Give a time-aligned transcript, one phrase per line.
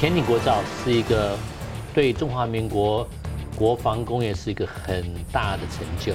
[0.00, 1.36] 潜艇国造是一个
[1.92, 3.06] 对中华民国
[3.54, 6.14] 国防工业是一个很大的成就，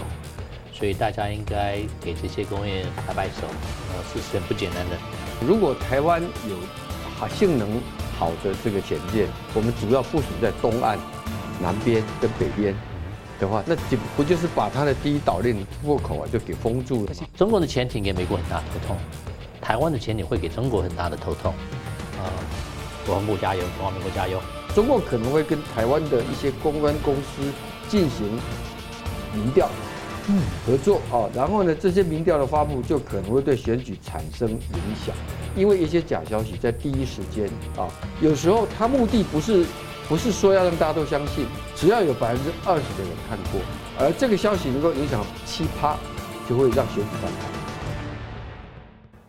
[0.74, 3.46] 所以大家应该给这些工业拍拍手，
[3.92, 4.98] 呃，是很不简单的。
[5.46, 6.58] 如果台湾有
[7.16, 7.80] 好性能
[8.18, 10.98] 好的这个潜舰，我们主要部署在东岸、
[11.62, 12.74] 南边跟北边
[13.40, 17.14] 的话，那就不就是把它的第一岛链突破口啊就给封住了？
[17.38, 18.98] 中国的潜艇给美国很大头痛，
[19.62, 21.54] 台湾的潜艇会给中国很大的头痛。
[22.18, 22.26] 啊，
[22.64, 22.65] 国
[23.06, 24.40] 国防部加油，中华民国加油！
[24.74, 27.44] 中共可能会跟台湾的一些公关公司
[27.88, 28.28] 进行
[29.34, 29.70] 民调，
[30.28, 31.30] 嗯，合作啊。
[31.34, 34.60] 然后呢，这些民调的发布就可能会对选举产生影
[35.06, 35.16] 响，
[35.56, 37.88] 因为一些假消息在第一时间啊，
[38.20, 39.66] 有时候他目的不是
[40.10, 43.62] 不是说要让大家都相信，只要有百分之二十的人看过，
[43.98, 45.96] 而这个消息能够影响七趴，
[46.50, 47.65] 就会让选举翻盘。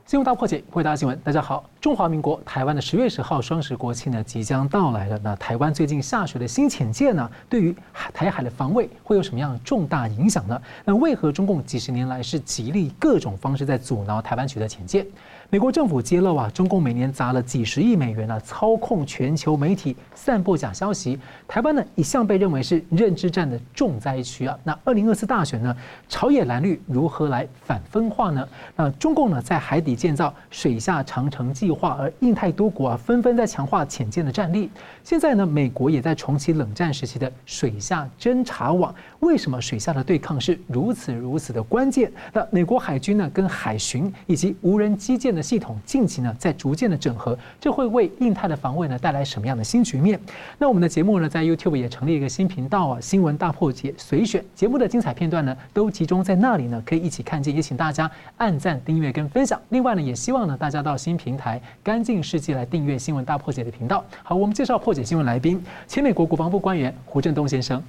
[0.06, 1.69] 新闻大破解，回答新闻，大家好。
[1.80, 5.19] 中华民国台湾的十月十号双十国庆呢即将到来了。
[5.20, 7.74] 那台湾最近下水的新潜舰呢，对于
[8.15, 10.63] 台海的防卫会有什么样重大影响呢？
[10.85, 15.04] 那为何中共几十年来是极力各种方式在阻挠台湾取得潜舰？
[15.48, 21.16] 美国政府揭露啊，中共每年砸了几十亿美元啊，操控全球媒体，散布假消息。
[21.46, 24.58] 台湾呢，一向被认为是认知战的重灾区啊。
[24.64, 25.76] 那二零二四大选呢，
[26.08, 28.46] 朝野蓝绿如何来反分化呢？
[28.74, 34.68] 那中共呢，在海底建造水下长城计划，而印太多国啊，纷纷在强化潜舰的战力。
[35.07, 38.93] 现在呢，美国也在重启冷战时期的水下侦察网。
[39.21, 42.10] 为什么水下的对抗是如此如此的关键？
[42.32, 50.18] 那美国海军呢，跟海巡以及无人机舰的系统近期呢，在逐渐的整合，这会为印太的防卫呢带来什么样的新局面？
[50.59, 57.54] 那我们的节目呢，在 YouTube 也成立一个新频道啊，新闻大破解随选节目的精彩片段呢，都集中在那里呢，可以一起看见。
[57.54, 59.60] 也请大家按赞、订阅跟分享。
[59.68, 64.04] 另外呢，也希望呢，大家到新平台干净世界来订阅新闻大破解的频道。
[64.25, 67.82] 好，我们介绍破解新闻来宾，前美国国防部官员胡振东先生。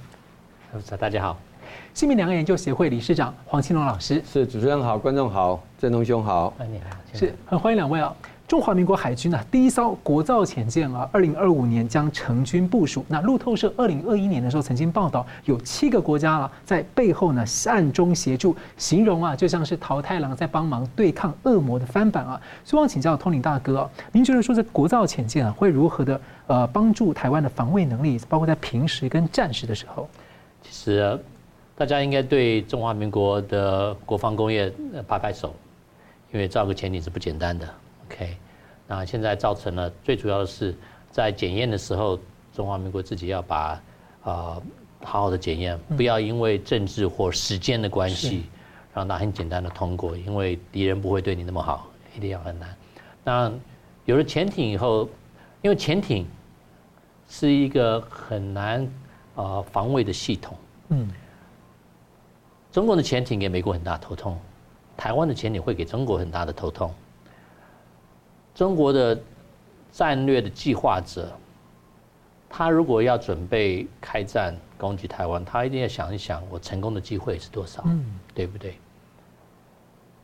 [0.98, 1.38] 大家好。
[1.94, 8.14] 新民两岸研究协会理事长黄庆龙老师，是主持人好，观众好，振东兄好，你好，是很欢迎两位啊。
[8.48, 13.04] 中华民国海军呢，第一艘国造潜舰啊，二零二五年将成军部署。
[13.06, 22.40] 那路透社二零二一年的时候曾经报道，有七个国家啊在背后呢暗中协助，形容啊就像是桃太郎在帮忙对抗恶魔的翻版啊。
[22.64, 30.08] 希望请教通灵大哥啊，您觉得说这国造潜舰啊会如何的呃帮助台湾的防卫能力，包括在平时跟战时的时候？
[30.62, 31.18] 其实。
[31.76, 34.68] 大家应该对中华民国的国防工业
[35.06, 35.54] 拍拍手，
[36.32, 37.68] 因为造个潜艇是不简单的。
[38.18, 38.36] OK，
[38.88, 40.74] 那现在造成了最主要的是
[41.08, 42.18] 在检验的时候，
[42.52, 43.80] 中华民国自己要把
[44.24, 44.60] 啊
[45.04, 48.46] 好好的检验，不要因为政治或时间的关系
[48.92, 51.86] 让它很简单的通过，因为敌人不会对你那么好，
[52.16, 52.76] 一定要很难。
[53.22, 53.52] 那
[54.04, 55.08] 有了潜艇以后，
[55.62, 56.26] 因为潜艇
[57.28, 58.84] 是一个很难
[59.36, 60.56] 啊防卫的系统，
[60.88, 61.08] 嗯。
[62.72, 64.38] 中国的潜艇给美国很大头痛，
[64.96, 66.92] 台湾的潜艇会给中国很大的头痛。
[68.58, 69.16] 中国的
[69.92, 71.30] 战略的计划者，
[72.48, 77.84] 他如果要准备开战攻击台湾，他一定要想一想，我成功的机会是多少，
[78.34, 78.76] 对不对？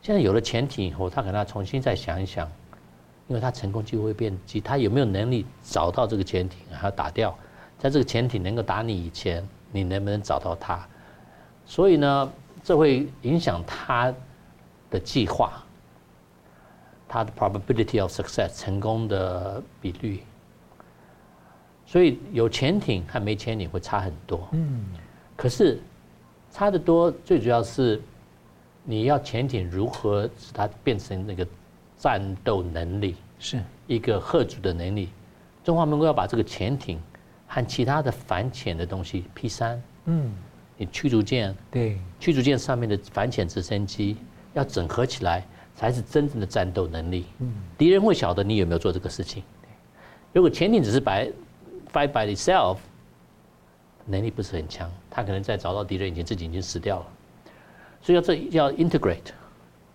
[0.03, 2.51] 现在有了潜艇以后，他可能要重新再想一想，
[3.29, 7.33] 因为他成功机会变低，他有没有能力找到这个潜艇，还要打掉？
[7.79, 10.85] 在这个潜艇能够打你以前，你能不能找到它？
[11.65, 12.33] 所以呢，
[12.65, 14.13] 这会影响他
[14.91, 15.63] 的计划，
[17.15, 20.21] 他的 probability of success 成功的比率。
[21.87, 24.49] 所以有潜艇和没潜艇会差很多。
[24.51, 24.85] 嗯。
[25.37, 25.79] 可是
[26.51, 28.03] 差得多，最主要是
[28.83, 31.47] 你要潜艇如何使它变成那个
[31.97, 35.11] 战斗能力，是一个吓阻的能力。
[35.63, 37.01] 中华民国要把这个潜艇
[37.47, 40.33] 和其他的反潜的东西 P 三，嗯。
[40.77, 44.17] 你驱逐舰，对，驱逐舰上面的反潜直升机
[44.55, 47.25] 要整合起来，才是真正的战斗能力。
[47.39, 49.43] 嗯，敌人会晓得你有没有做这个事情。
[50.33, 51.31] 如果潜艇只是白
[51.93, 52.79] fight by itself，
[54.07, 57.07] 能力不是很强，他可能在找到敌人以前自己已经死掉了。
[58.03, 59.33] 所以要这要 integrate，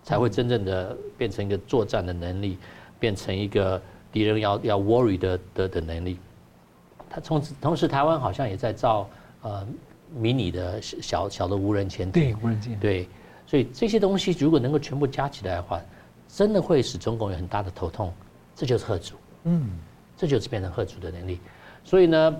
[0.02, 2.58] 才会真正的变成一个作战的能力，
[2.98, 3.80] 变成一个
[4.10, 6.18] 敌人要要 worry 的的的能力。
[7.08, 9.08] 他同时同时，台湾好像也在造
[9.42, 9.66] 呃。
[10.12, 13.08] 迷你的小小的无人潜艇，对无人舰，对，
[13.50, 15.80] 所以这些东西如果能够全部加起来的话，
[16.28, 18.14] 真的会使中共有很大的头痛，
[18.54, 19.70] 这就是吓阻，嗯，
[20.16, 21.40] 这就是变成吓阻的能力。
[21.82, 22.36] 所以呢，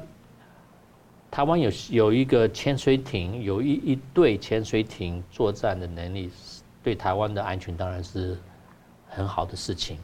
[1.28, 6.30] 台湾有有一个潜水艇，有一一对潜水艇作战的能力，
[6.80, 8.38] 对台湾的安全当然是
[9.08, 9.98] 很好的事情。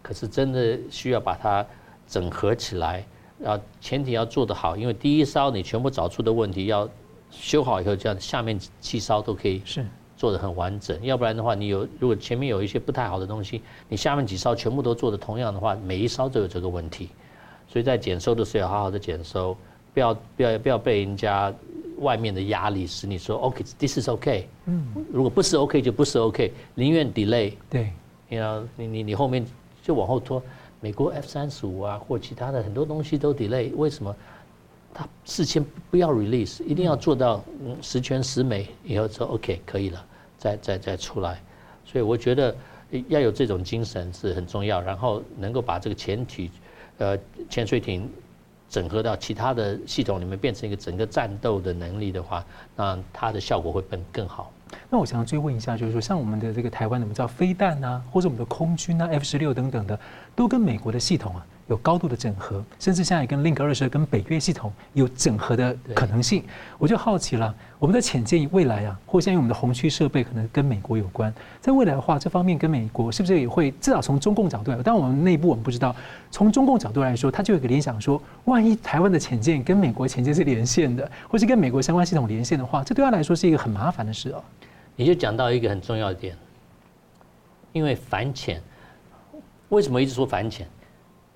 [0.00, 1.66] 可是真的需要把它
[2.06, 3.04] 整合起来，
[3.44, 6.88] 啊，潜艇要做得好，因为第一艘你全部找出的问题要
[7.30, 9.84] 修好以后，这样下面七艘都可以是
[10.16, 10.98] 做的很完整。
[11.04, 17.10] 要不然的话，你有如果前面有一些不太好的东西，你下面几艘全部都做的同样的话，每一艘都有这个问题。
[17.68, 19.56] 所以在检收的时候要好好的检收，
[19.92, 21.52] 不要不要不要被人家
[21.98, 24.48] 外面的压力使你说 OK，this is OK。
[24.66, 27.52] 嗯，如果不是 OK 就不是 OK，宁愿 delay。
[27.68, 27.92] 对，
[28.28, 29.44] 你要你你你后面
[29.82, 30.42] 就往后拖。
[30.78, 34.14] 美国 F 三十五啊，或其他的很多东西都 delay，为什么？
[34.98, 37.44] 他事先不要 release，一定要做到
[37.82, 40.02] 十全十美以后说 OK 可以了，
[40.38, 41.38] 再再再出来。
[41.84, 42.56] 所以我觉得
[43.08, 46.50] 要有这种精神是很重要，然后能够把这个潜艇，
[46.96, 47.18] 呃，
[47.50, 48.10] 潜水艇
[48.70, 52.42] 整合到其他的系统里面，变成一个整个战斗的能力的话，
[52.74, 54.50] 那它的效果会更更好。
[54.88, 60.00] 那我想要追问一下，就是说，像我们的这个台湾的，我们叫飞弹啊，或者我们的空军啊，F 十六等等的，
[60.34, 66.44] 都跟美国的系统啊有高度的整合，甚至现在也跟 Link 二十跟北约系统有整合的可能性。
[66.78, 75.94] 我就好奇了，我们的潜舰未来啊，或像我们的红区设备可能跟美国有关，在未来的话，这方面跟美国是不是也会至少从中共角度来说，当然我们内部我们不知道，
[76.30, 84.42] 从中共角度来说，他就有个联想说，万一台湾的潜舰跟美国潜舰是连线的，或是跟美国相关系统连线的话，这对他来说是一个很麻烦的事哦。
[84.94, 86.36] 你就讲到一个很重要的点，
[87.72, 88.62] 因为反潜，
[89.70, 90.64] 为什么一直说反潜？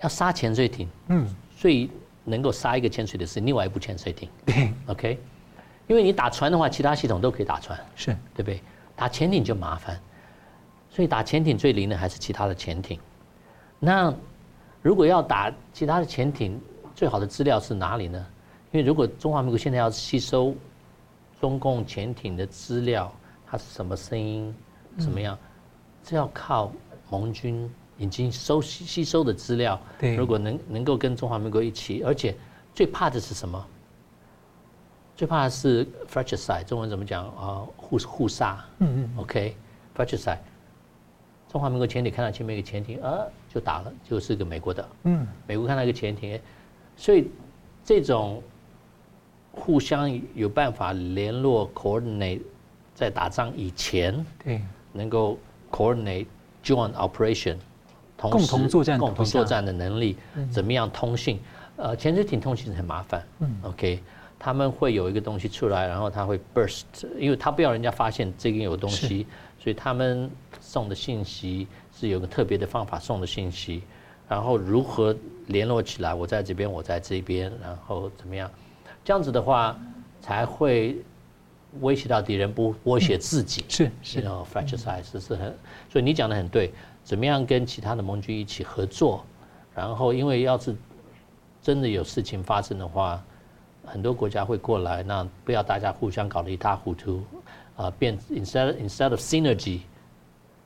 [0.03, 1.27] 要杀潜水艇，嗯，
[1.57, 1.89] 最
[2.25, 5.19] 能够杀一个潜水的是另外一部潜水艇，对，OK，
[5.87, 8.63] 因为你打船的话，其他系统都可以打船，是对不对？
[8.97, 9.99] 打潜艇就麻烦，
[10.91, 12.99] 所以打潜艇最灵的还是其他的潜艇。
[13.79, 14.15] 那
[14.83, 16.61] 如果要打其他的潜艇，
[16.95, 18.27] 最好的资料是哪里呢？
[18.73, 20.55] 因为如果中华民国现在要吸收
[21.41, 23.13] 中共潜艇的资料，
[23.47, 24.55] 它是什么声音？
[24.99, 25.39] 怎么样？
[26.05, 26.71] 这要靠
[27.09, 27.71] 盟军
[28.01, 29.81] 已经收吸吸收的资料。
[29.99, 32.35] 对，如果能能够跟中华民国一起，而且
[32.75, 33.65] 最怕的是什么？
[35.15, 37.63] 最怕的是 fratricide，中文怎么讲啊？
[37.77, 38.65] 互互杀。
[38.79, 39.19] 嗯嗯。
[39.19, 40.39] OK，fratricide。
[41.49, 43.19] 中华民国潜艇看到前面一个潜艇，啊，
[43.53, 44.89] 就打了，就是个美国的。
[45.05, 45.27] 嗯。
[45.47, 46.41] 美国看到一个潜艇，
[46.97, 47.29] 所以
[47.85, 48.43] 这种
[49.53, 52.41] 互相有办法联络 coordinate。
[52.93, 54.61] 在打仗以前，对，
[54.93, 55.39] 能够
[55.71, 56.27] coordinate
[56.63, 57.57] joint operation，
[58.29, 60.17] 共同作战、共同作战的能力，
[60.51, 61.39] 怎么样通信？
[61.77, 63.25] 呃，潜水艇通信很麻烦。
[63.39, 64.01] 嗯，OK，
[64.39, 66.85] 他们会有一个东西出来，然后他会 burst，
[67.19, 69.27] 因为他不要人家发现这边有东西，
[69.59, 70.31] 所以他们
[70.61, 71.67] 送的信息
[71.99, 73.83] 是有个特别的方法送的信息，
[74.29, 75.17] 然后如何
[75.47, 76.13] 联络起来？
[76.13, 78.51] 我在这边，我在这边，然后怎么样？
[79.05, 79.79] 这样子的话
[80.21, 80.97] 才会。
[81.83, 85.57] 威胁到敌人不威胁自己，是是哦，fratricide 是是很，
[85.89, 86.73] 所以你讲的很对，
[87.05, 89.25] 怎么样跟其他的盟军一起合作？
[89.75, 90.75] 然后因为要是
[91.63, 93.23] 真的有事情发生的话，
[93.85, 97.23] 很多国家会过来，那不要大家互相搞得一塌糊涂，
[97.77, 99.81] 啊，变 instead instead of synergy，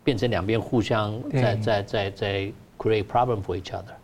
[0.02, 3.94] 变成两边互相在在在在 create problem for each other。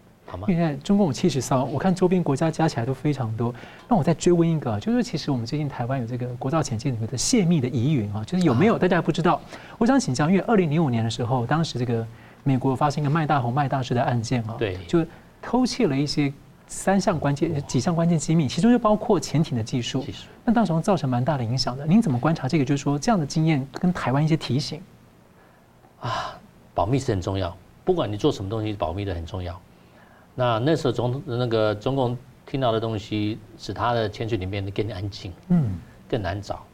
[0.46, 3.54] 现在中共有七十艘，我看周边国家加起来都非常多。
[3.88, 9.40] 那我再追问一个，就是其实我们最近台湾有这个国造潜舰里面的泄密的疑云啊，就是有没有大家还不知道。
[9.78, 12.06] 我想请教，因为二零零五年的时候，当时这个
[12.42, 15.04] 美国发生一个麦大红麦大师的案件啊，对，就
[15.42, 16.32] 偷窃了一些
[16.66, 20.04] 三项关键几项关键机密，其中就包括潜艇的技术。
[20.44, 21.86] 那当时造成蛮大的影响的。
[21.86, 22.64] 您怎么观察这个？
[22.64, 24.80] 就是说这样的经验跟台湾一些提醒
[26.00, 26.38] 啊，
[26.74, 29.60] 保密是很重要，不管你做什么东西，保密的很重要。
[30.34, 36.64] 那那时候总那个中共听到的东西，使他的潜水艇变得更安静，嗯，更难找，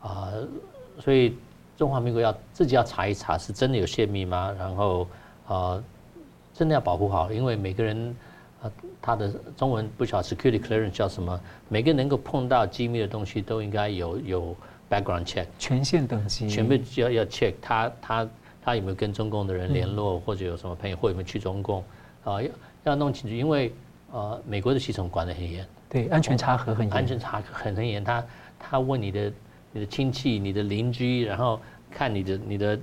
[0.00, 0.32] 啊，
[1.00, 1.36] 所以
[1.76, 4.54] 中华民国要自己要查一查，是真的有泄密吗？
[4.58, 5.06] 然后
[5.46, 5.82] 啊，
[6.52, 8.16] 真的要保护好，因为每个人
[8.62, 8.72] 啊，
[9.02, 14.56] 他的中文不晓得 security clearance 叫什么，每个能够碰到机密的东西都应该有有
[14.88, 18.28] background check，权限等级，全部要要 check 他他
[18.64, 21.84] 他有没有跟中共的人联络，或者有什么朋友或有没有去中共
[22.24, 22.48] 啊要。
[22.84, 23.72] 要弄清楚，因为
[24.12, 28.04] 呃，美国的系统管得很严，对，安全查核很严，安全查核很很严。
[28.04, 28.24] 他
[28.58, 29.32] 他问你的
[29.72, 31.60] 你的亲戚、你的邻居，然后
[31.90, 32.76] 看你的你的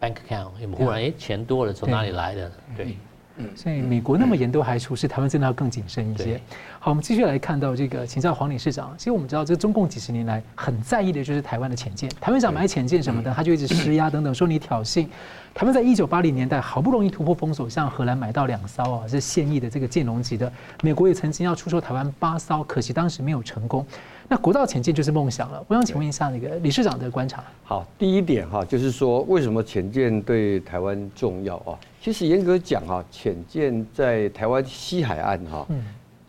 [0.00, 2.52] bank account 忽然哎钱多了从哪里来的？
[2.76, 2.96] 对。
[3.38, 6.40] 嗯，所以美国那么严都还出事，台湾真的要更谨慎一些。
[6.86, 8.94] 好，我们继续来看到这个，请教黄理事长。
[8.96, 12.08] 其实我们知道，这个中共几十年来很在意的就是台湾的潜舰。
[12.20, 15.04] 台湾想买潜舰什么的，他就一直施压等等，说你挑衅。
[15.52, 20.52] 台湾在一九八零年代好不容易突破封锁，向荷兰买到两艘啊，是现役的这个剑龙级的。
[20.80, 23.84] 美国也曾经要出售台湾八艘，可惜当时没有成功。
[24.28, 25.60] 那国造潜舰就是梦想了。
[25.66, 27.42] 我想请问一下那个理事长的观察。
[27.64, 31.74] 好，第一点哈，就是说为什么潜舰对台湾重要啊？
[32.00, 35.66] 其实严格讲哈，潜舰在台湾西海岸哈，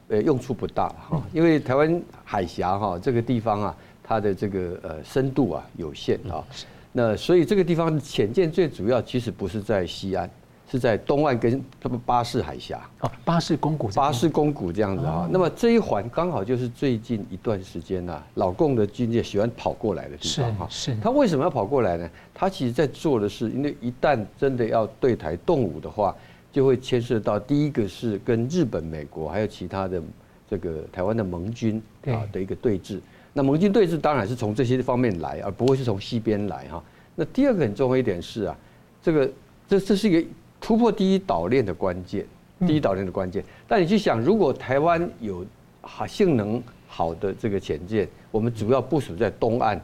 [0.10, 6.44] 呃用处不大哈，因为台湾海峡哈这个地方啊，它的这个呃深度啊有限啊，
[6.92, 10.30] 那所以这个地方潜舰最主要其实不是在西安。
[10.70, 15.26] 是在东岸跟他们巴士海峡哦，巴士公谷，巴士公谷这样子啊。
[15.32, 20.68] 那么这一环刚好就是最近一段时间呐，老共的军舰喜欢跑过来的地方哈。
[20.70, 22.10] 是，他为什么要跑过来呢？
[22.34, 26.14] 他其实在做的是，因为一旦真的要对台动武的话，
[26.58, 30.02] 就会牵涉到第一个是跟日本、美国还有其他的
[30.50, 33.00] 这个台湾的盟军啊的一个对峙。
[33.32, 36.84] 那盟军对峙当然是从这些方面来，而不会是从西边来哈。
[37.14, 38.58] 那第二个很重要一点是啊，
[39.04, 39.32] 这个
[39.70, 40.28] 这这是一个。
[40.60, 42.26] 突破第一岛链的关键，
[42.66, 43.44] 第一岛链的关键。
[43.68, 45.46] 但你去想，如果台湾有
[45.82, 49.80] 好性能好的这个潜舰，我们主要部署在东岸、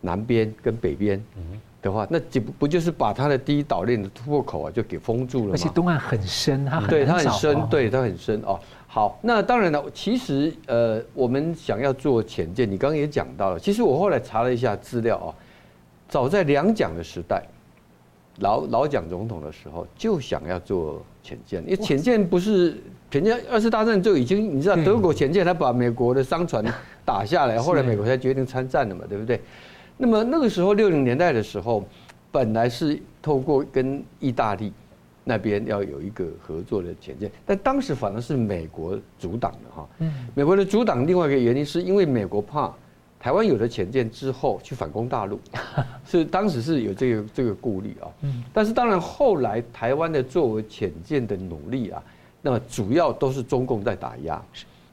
[0.00, 1.20] 南边跟北边
[1.82, 5.52] 的话，那就不不就是把它的第一岛链的突破口啊就给封住了吗？
[5.52, 8.58] 而且东岸很深，它很对它很深，对它很深哦。
[8.86, 13.58] 好，那当然了，其实呃，我们想要做潜舰，你刚刚也讲到了。
[13.58, 15.34] 其实我后来查了一下资料啊，
[16.08, 17.42] 早在两蒋的时代。
[18.38, 26.64] 老老蒋总统的时候就想要做潜舰，因为潜舰不是潜舰，二次大战就已经你知道德国潜舰他把美国的商船
[27.04, 29.38] 打下来，后来美国才决定参战的嘛，对不对？
[30.02, 31.84] 那么那个时候六零年代的时候，
[32.32, 34.72] 本来是透过跟意大利
[35.22, 39.88] 那边要有一个合作的潜舰，但当时反而是美国阻挡的哈。
[40.00, 42.74] 嗯美国的阻挡另外一个原因是因为美国怕。
[43.20, 45.38] 台湾有了潜舰之后去反攻大陆，
[46.04, 48.10] 是当时是有这个这个顾虑啊。
[48.52, 52.02] 但是当然后来台湾的作为潜舰的努力啊，
[52.40, 54.44] 那么主要都是中共在打压。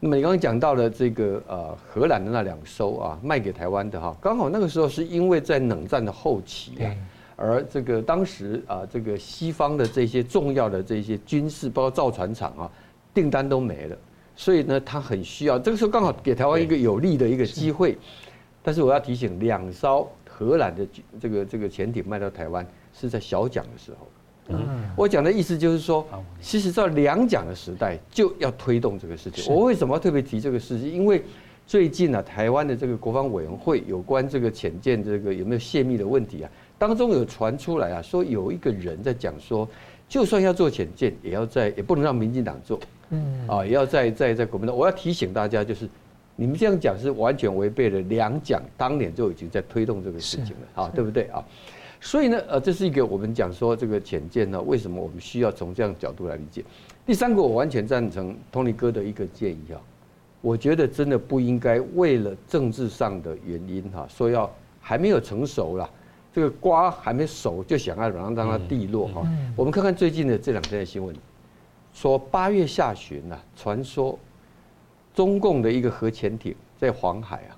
[0.02, 6.96] 那么你刚刚讲到了这个呃荷兰的那两艘啊，卖给台湾的哈，刚好那个时候是因为在冷战的后期啊，
[7.36, 12.72] 而这个当时啊这个西方的这些重要的这些军事包括造船厂啊
[13.14, 13.98] 订单都没了。
[14.38, 17.98] 所以呢，他很需要这个时候刚好给台湾一个有利的一个机会，
[18.64, 20.88] 但是我要提醒，两艘荷兰的
[21.20, 24.08] 这个这个潜艇卖到台湾是在小蒋的时候。
[24.50, 26.06] 嗯，我讲的意思就是说，
[26.42, 29.54] 其实，在两蒋的时代就要推动这个事情。
[29.54, 30.92] 我为什么要特别提这个事情？
[30.92, 31.24] 因为
[31.68, 39.68] 最近呢，台湾的这个国防委员会有关这个潜舰这个有没有泄密的问题啊，当中有传出来啊，说有一个人在讲说，
[40.08, 42.80] 就算要做潜舰，也要在也不能让民进党做。
[43.12, 45.88] 嗯啊，也要在在在国民党，我要提醒大家，就是
[46.36, 51.44] 你们这样讲是完全违背了两蒋当年就已经在推动这个事情了啊，对不对啊？
[52.02, 56.64] 所以呢，呃，这是一个我们讲说这个浅见呢，为什么我们需要从这样角度来理解？
[57.06, 59.82] 第三个，我完全赞成 Tony 哥的一个建议啊，
[60.42, 65.90] 我觉得真的不应该为了政治上的原因哈，说要还没有成熟啦，
[66.34, 69.28] 这个瓜还没熟就想要让让它地落哈。
[69.56, 71.16] 我们看看最近的这两天的新闻。
[71.92, 74.18] 说八月下旬呐，传说
[75.14, 77.52] 中共的一个核潜艇在黄海啊，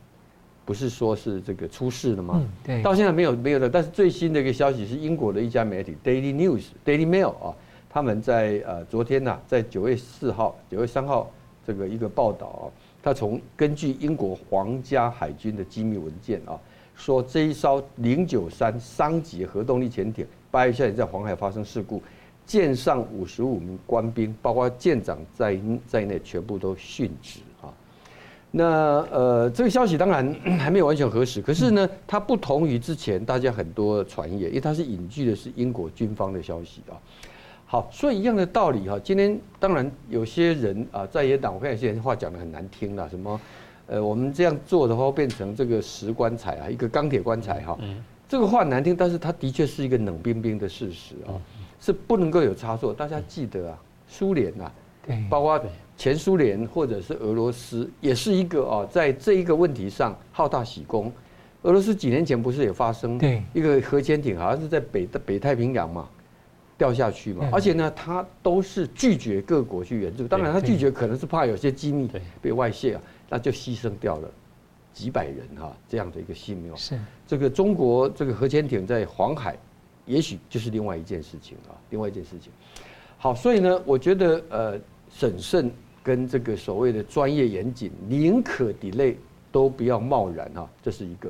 [0.72, 2.36] 不是说是这个出事了吗？
[2.42, 2.82] 嗯，对。
[2.82, 7.54] 到现在没有没有的，但是最新的一个消息是英国的一家媒体 Daily News Daily Mail 啊，
[7.90, 11.30] 他们在呃昨天呐，在九月四号、九月三号
[11.68, 12.64] 这个一个报道啊，
[13.04, 16.58] 他从根据英国皇家海军的机密文件啊，
[16.96, 22.02] 说这一艘零九三商级核动力潜艇八月下旬在黄海发生事故。
[22.46, 27.51] 舰上五十五名官兵，包括舰长在在内，全部都殉职啊。
[28.52, 28.66] 那
[29.10, 37.00] 呃，这个消息当然 还没有完全核实，可是呢，它不同于之前大家很多传言，因为它是引据的是英国军方的消息啊。
[37.66, 39.00] 好，所以一样的道理哈。
[39.02, 43.40] 今天当然有些人啊，在野党，我看有些人话讲的很难听了，什么
[43.88, 47.80] 呃，我们这样做的话变成这个石棺材啊，一个钢铁棺材哈。
[48.28, 51.40] 这个话难听，但是它的确是一个冷冰冰的事实啊。
[51.80, 52.94] 是不能够有差错。
[52.94, 53.78] 大家记得啊，
[54.08, 54.72] 苏联啊，
[55.06, 55.62] 对，包括
[55.98, 61.12] 前苏联或者是俄罗斯，也是一个啊，在这一个问题上好大喜功。
[61.64, 63.20] 俄罗斯几年前不是也发生
[63.54, 66.10] 一个核潜艇，好像是在北北太平洋嘛，
[66.78, 70.28] 掉下去嘛，而且呢，他都是拒绝各国去援助。
[70.28, 72.10] 当然，他拒绝可能是怕有些机密
[72.42, 74.30] 被外泄啊，那就牺牲掉了
[74.92, 76.76] 几百人哈这样的一个性命。
[76.76, 79.58] 是这个中国这个核潜艇在黄海。
[80.08, 82.52] 也许就是另外一件事情啊，另外一件事情。
[83.20, 84.80] 好，所以呢，我觉得呃，
[85.14, 85.72] 审慎
[86.04, 89.16] 跟这个所谓的专业严谨，宁可 delay
[89.52, 91.30] 都不要贸然啊，这是一个。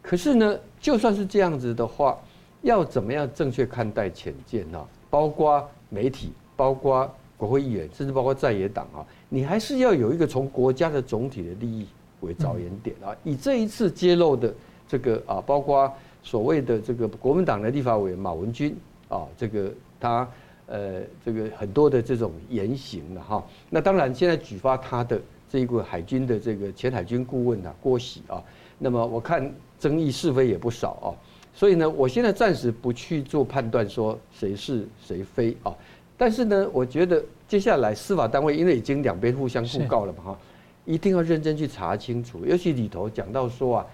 [0.00, 2.18] 可是呢，就算是这样子的话，
[2.62, 4.86] 要怎么样正确看待潜舰啊？
[5.08, 11.86] 包括媒体，包括国会议员，甚至包括在野党啊，你还是要有一个从国家的总体的利益
[12.20, 13.16] 为着眼点啊。
[13.24, 14.54] 以这一次揭露的
[14.88, 15.92] 这个啊，包括。
[16.24, 18.76] 所谓的这个国民党的立法委员马文君
[19.08, 20.30] 啊，这个他
[20.72, 23.44] 呃这个很多的这种言行了哈。
[23.68, 28.42] 那当然现在举发他的这一个海军的这个前海军顾问啊郭喜啊，
[28.78, 31.08] 那么我看争议是非也不少啊。
[31.54, 35.74] 所以呢，我现在暂时不去做判断，说谁是谁非啊。
[36.16, 40.38] 但是呢，我觉得接下来司法单位因为已经两边互相互告了嘛哈，
[40.86, 42.46] 一定要认真去查清楚。
[42.46, 43.86] 尤其里头讲到说啊，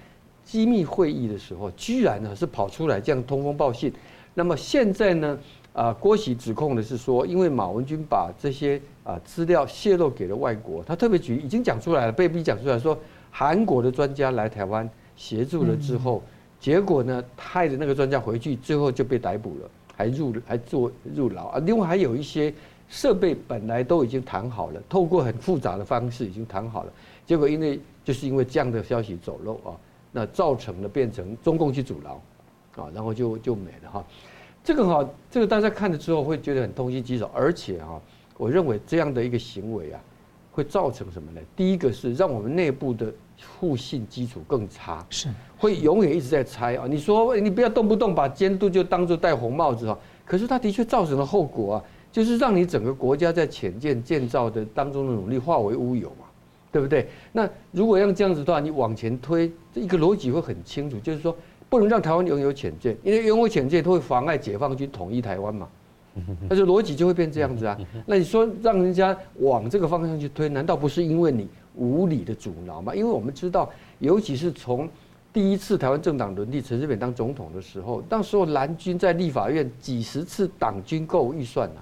[0.44, 3.92] 机密会议的时候，居然呢是跑出来这样通风报信。
[4.34, 5.36] 那么现在呢，
[5.78, 12.98] 啊郭喜指控的是说，因为马文君把这些啊资料泄露给了外国，他特别举已经讲出来了，被逼讲出来说，
[13.30, 16.20] 韩国的专家来台湾协助了之后。
[16.58, 21.60] 结果呢，害的那个专家回去，最后就被逮捕了，还入还坐入牢啊。
[21.60, 22.52] 另外还有一些
[22.88, 26.92] 设备本来都已经谈好了，透过很复杂的方式已经谈好了，
[27.24, 29.70] 结果因为就是因为这样的消息走漏啊，
[30.10, 32.20] 那造成了变成中共去阻挠
[32.82, 34.04] 啊，然后就就没了哈。
[34.62, 38.00] 这个哈，这个大家看了之后会觉得很痛心疾首，而且哈，
[38.36, 40.00] 我认为这样的一个行为啊，
[40.52, 41.40] 会造成什么呢？
[41.56, 43.12] 第一个是让我们内部的。
[43.60, 46.88] 互信基础更差，是会永远一直在猜啊！
[46.88, 56.26] 你说你不要动不动把监督就当做戴红帽子啊，可是它的确造成了后果啊，就是让你整个国家在潜舰建造的当中的努力化为乌有嘛，
[56.72, 57.08] 对不对？
[57.30, 61.36] 那如果要这样子的话，你往前推，这一个逻辑会很清楚，就是说
[61.68, 65.68] 不能让台湾拥有潜舰，因为拥有潜舰它会妨碍解放军统一台湾嘛，
[66.48, 67.78] 那就逻辑就会变这样子啊。
[68.06, 71.48] 那你说让人家往这个方向去推，难道不是因为你？
[71.80, 73.70] 无理的阻挠吗，因为我们知道，
[74.00, 74.88] 尤其是从
[75.32, 81.80] 第一次台湾政党轮替，陈水扁当总统的时候，那时候蓝军在立法院几十次党军购预算呐，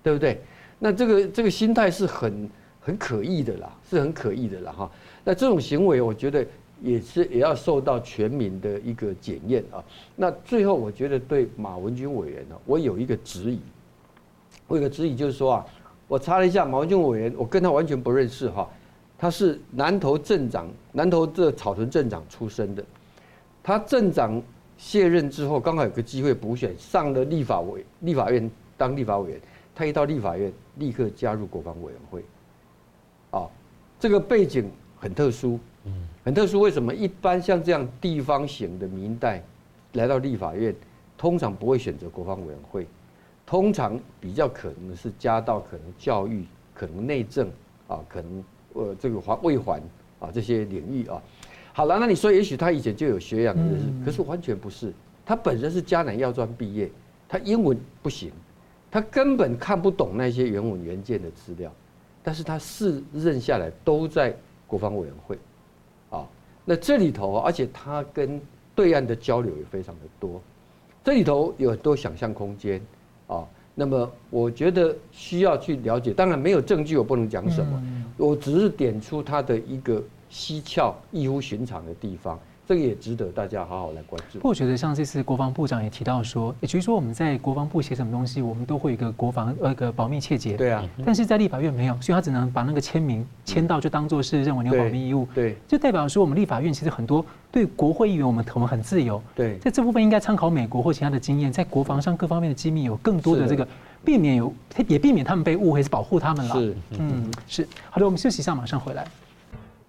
[0.00, 0.40] 对不对？
[0.78, 2.48] 那这个这个心态是很
[2.80, 4.88] 很可疑的啦，是很可疑的啦哈。
[5.24, 6.46] 那这种行为，我觉得
[6.82, 9.82] 也是也要受到全民的一个检验啊。
[10.16, 13.60] 那最后，我觉得对马文君委员呢，我有一个质疑，
[14.66, 15.66] 我有一个质疑就是说啊，
[16.08, 18.68] 我查了一下马文君委员，我跟他完全不认识哈。
[19.16, 22.84] 他是南投镇长，南投这草屯镇长出身的。
[23.62, 24.42] 他镇长
[24.76, 29.40] 卸任之后，刚好有个机会补选，上了立法委立法院当立法委员。
[29.74, 32.24] 他一到立法院，立刻加入国防委员会。
[33.30, 33.48] 啊，
[34.00, 35.58] 这个背景很特殊，
[36.24, 36.60] 很特殊。
[36.60, 36.94] 为什么？
[36.94, 39.42] 一般像这样地方型的民代
[39.94, 40.74] 来到立法院，
[41.16, 42.86] 通常不会选择国防委员会，
[43.46, 47.48] 通常比较可能是加到可能教育、可能内政
[47.88, 48.44] 啊，可能。
[48.74, 49.82] 呃，这个环卫环
[50.18, 51.22] 啊，这些领域啊，
[51.74, 53.54] 好了，那你说，也许他以前就有学养，
[54.02, 54.90] 可是完全不是。
[55.26, 56.90] 他本身是嘉南药专毕业，
[57.28, 58.32] 他英文不行，
[58.90, 61.70] 他根本看不懂那些原文原件的资料。
[62.22, 64.34] 但是他四任下来都在
[64.66, 65.40] 国防委员会，啊，
[66.64, 68.40] 那这里头，而且他跟
[68.74, 70.40] 对岸的交流也非常的多，
[71.04, 72.80] 这里头有很多想象空间
[73.26, 73.44] 啊。
[73.74, 77.82] 那么我觉得需要去了解，当然没有证据，我不能讲什么，
[78.16, 82.38] 我只是点出它的一个蹊跷、异乎寻常的地方。
[82.66, 84.38] 这个也值得大家好好来关注。
[84.38, 90.56] 不，我觉得像这次国防部长也提到说，也就是说我们在国防部写什么东西，我们都会有一个国防呃一个保密切结。
[90.56, 90.88] 对啊。
[91.04, 95.26] 但是在立法院没有，所以他只能把那个签名签到，就当做是认为你有保密义务。
[95.34, 95.56] 对。
[95.66, 99.20] 就代表说我们立法院其实很多对国会议员，我们我们很自由。
[99.34, 99.58] 对。
[99.58, 103.66] 在这部分应该参考美国或其他的经验，在国防上各方面的机密有更多的这个
[104.04, 104.54] 避免有
[104.86, 106.54] 也避免他们被误会，是保护他们了。
[106.54, 106.76] 是。
[106.92, 107.68] 嗯，是。
[107.90, 109.04] 好的，我们休息一下，马上回来。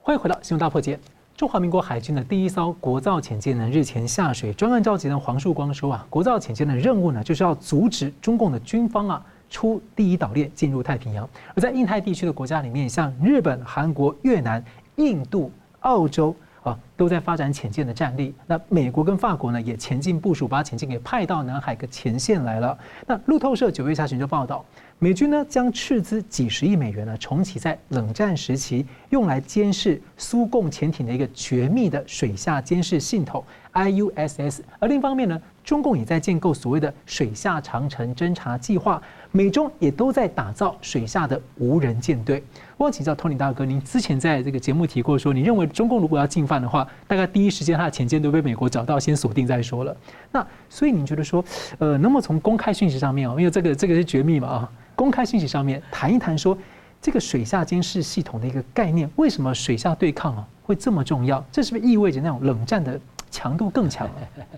[0.02, 1.00] 欢迎回到新闻大破解。
[1.36, 11.28] 中华民国海军的第一艘国造潜舰呢，日前下水，专案召集人黄树光说啊，国造潜舰的任务呢，就是要阻止中共的军方啊出第一岛链进入太平洋。
[11.56, 14.64] 而在印太地区的国家里面，像日本、韩国、越南、
[14.98, 18.36] 印度、澳洲啊，都在发展潜舰的战力。
[18.46, 22.78] 那美国跟法国呢，也前进部署，把潜舰给派到南海的前线来了。
[23.08, 24.64] 那路透社九月下旬就报道。
[25.04, 42.42] 美军呢将斥资几十亿美元呢重启在冷战时期用来监视苏共潜艇的一个绝密的水下监视系统 IUSS，而另一方面呢，中共也在建构所谓的水下长城侦察计划，美中也都在打造水下的无人舰队。
[42.78, 49.94] 我想请教 Tony 大哥，您之前在这个节目提过说，你认为中共如果要进犯的话，大概第一时间他的潜舰都被美国找到，先锁定再说了。
[50.32, 51.44] 那所以您觉得说，
[51.80, 54.72] 呃，那么从公开讯息上面啊，因为这个这个是绝密嘛啊？
[55.04, 56.58] 公开信息上面谈一谈，说
[57.02, 61.46] 这个水下监视系统的一个概念，为什么水下对抗啊会这么重要？
[61.52, 62.98] 这是不是意味着那种冷战的
[63.30, 64.10] 强度更强？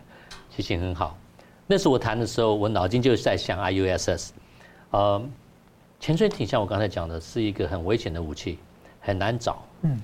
[0.56, 1.18] 提醒很好。
[1.66, 4.30] 那时候我谈的时候，我脑筋就是在想 IUSS。
[4.92, 5.20] 呃，
[6.00, 8.60] 潜水艇像我刚才讲的，是一个很危险的武器，
[9.00, 9.66] 很难找。
[9.82, 10.00] 嗯，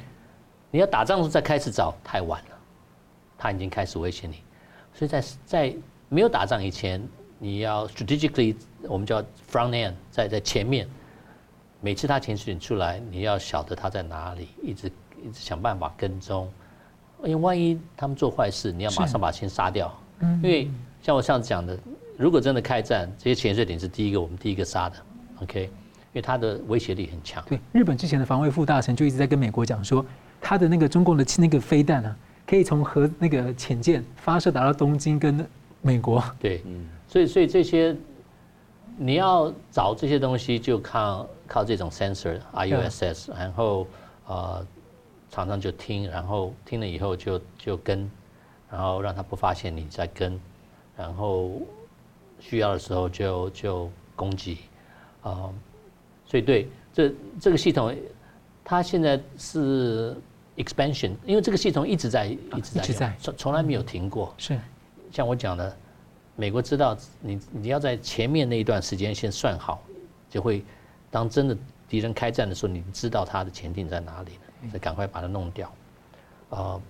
[0.71, 2.57] 你要打仗的时候再开始找太晚了，
[3.37, 4.37] 它已经开始威胁你。
[4.91, 5.75] 所以在在
[6.09, 6.99] 没有打仗以前。
[7.43, 9.19] 你要 strategically，我们叫
[9.51, 10.87] front end，在在前面，
[11.79, 14.87] 每次他潜水艇出来，你要晓得他在哪里，一直
[15.25, 16.47] 一直想办法跟踪，
[17.23, 19.91] 因为万一他们做坏事，你要马上把先杀掉。
[20.19, 20.69] 嗯，因为
[21.01, 21.75] 像我上次讲的，
[22.15, 24.95] 如果真的开战，这些潜水艇是第一个我们第一个杀的
[25.41, 25.69] ，OK，因
[26.13, 27.43] 为它的威胁力很强。
[27.49, 30.05] 对，日本之前的防卫副大臣就一直在跟美国讲说，
[30.39, 32.15] 他的那个中共的那个飞弹啊。
[32.43, 35.47] 可以从核那个潜舰发射达到东京跟
[35.81, 36.21] 美国。
[36.37, 37.93] 对，嗯，所以所以这些
[38.97, 43.85] 你要找这些东西，就靠靠这种 sensor IUSS，然后
[44.27, 44.65] 呃
[45.29, 48.09] 常常就听，然后听了以后就就跟，
[48.69, 50.39] 然后让他不发现你在跟，
[50.95, 51.51] 然后
[52.39, 54.59] 需要的时候就就攻击，
[55.21, 55.49] 啊，
[56.25, 57.93] 所以对这这个系统，
[58.63, 60.15] 它现在是。
[60.57, 64.31] expansion，因为这个系统一直在一直在从从来没有停过。
[64.37, 64.59] 是，
[65.09, 65.75] 像我讲的，
[66.35, 69.83] 美国知道你你要在前面那一段时间先算好，
[70.29, 70.63] 就会
[71.09, 74.31] 当真的敌人开战的时候，你知道他的潜艇在哪里，
[74.71, 75.71] 再赶快把它弄掉。
[76.49, 76.81] 啊，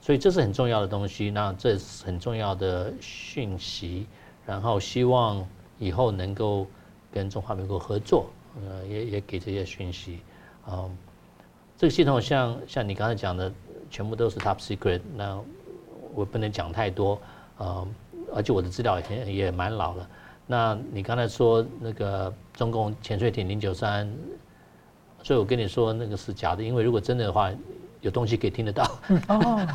[0.00, 4.06] 所以这是很重要的东西，那这是很重要的讯息，
[4.44, 5.46] 然后希望
[5.78, 6.66] 以后能够
[7.12, 10.20] 跟中华民国合作，呃，也也给这些讯息，
[10.64, 10.90] 啊。
[11.78, 13.52] 这个系统像像你刚才讲的，
[13.90, 15.38] 全部都是 top secret，那
[16.14, 17.20] 我不能讲太多，
[17.58, 17.86] 呃，
[18.34, 20.08] 而且我的资料也也蛮老了。
[20.46, 24.08] 那你刚才说那个中共潜水艇零九三，
[25.22, 27.50] 所以我跟你说那个是假的，因为如果真的的话，
[28.00, 28.84] 有东西可以听得到。
[29.28, 29.66] 哦，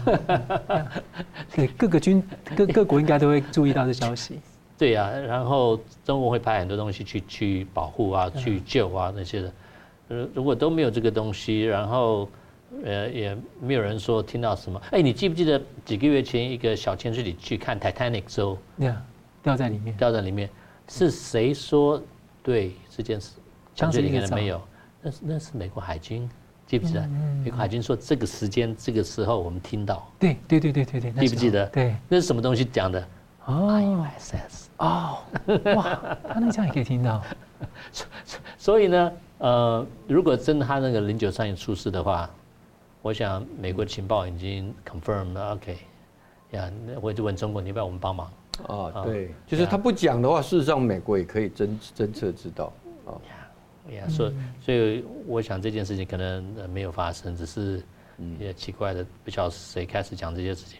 [1.53, 2.23] 对，各个军
[2.55, 4.39] 各各国应该都会注意到这消息。
[4.77, 9.53] 对呀、啊，然后中国会派很多东西去去保护啊，去救啊那些的。
[10.33, 12.27] 如果都没有这个东西，然后，
[12.83, 14.81] 呃，也没有人说听到什么。
[14.91, 18.57] 哎，你记不记得几个月前一个小潜水艇去看 Titanic 时候，
[19.43, 20.49] 掉在里面，掉在里面，
[20.87, 22.01] 是谁说
[22.41, 23.31] 对这件事？
[23.75, 24.61] 潜水艇可能没有，
[25.01, 26.29] 那是那是美国海军，
[26.65, 27.07] 记不记得？
[27.43, 30.11] 美国海军说这个时间这个时候我们听到。
[30.19, 31.65] 对对对对对对，记不记得？
[31.67, 33.07] 对，那是什么东西讲的？
[33.45, 35.17] 哦，ISS 哦，
[35.75, 37.21] 哇，他那这样也可以听到。
[38.57, 39.11] 所以呢？
[39.39, 42.29] 呃，如果真的他那个零九三也出事的话，
[43.01, 45.77] 我想美国情报已经 confirm 了，OK，
[46.51, 48.31] 呀，那我就问中国，你要不要我们帮忙？
[48.67, 52.71] 啊，对，就是他不讲的话，事实上美国也可以侦侦测知道。
[53.05, 53.17] 啊，
[53.91, 54.33] 呀，所以
[54.63, 57.81] 所以我想这件事情可能没有发生，只是
[58.37, 60.79] 也奇怪的，不晓得谁开始讲这些事情。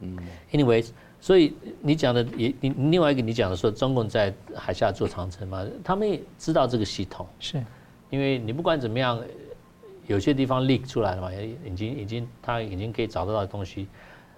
[0.00, 0.18] 嗯
[0.52, 0.90] ，anyways，
[1.20, 7.64] 所以你讲的也你另外一个你讲的说中共在海下做长城嘛，他们也知道这个系统是。
[8.10, 9.20] 因为你不管怎么样，
[10.06, 13.88] 有些地方 leak 出来了嘛，也已经已经他已经可以找得到的东西。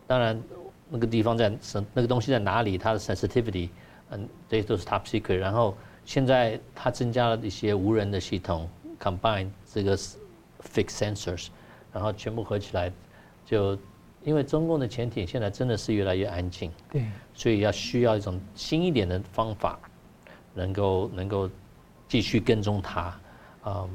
[0.07, 0.41] 当然，
[0.89, 3.69] 那个地方在什那个东西在哪里，它的 sensitivity，
[4.11, 5.37] 嗯，这些都是 top secret。
[5.37, 11.49] 然后现在它增加了一些无人的系统，combine 这个 fixed sensors，
[11.93, 12.91] 然后全部合起来，
[13.45, 13.79] 就
[14.25, 17.05] 因为中共的潜艇现在真的是越来越安静，对，
[17.35, 19.79] 所以要需要一种新一点的方法，
[20.55, 21.51] 能够能够
[22.09, 23.21] 继续跟踪它。
[23.67, 23.91] 嗯，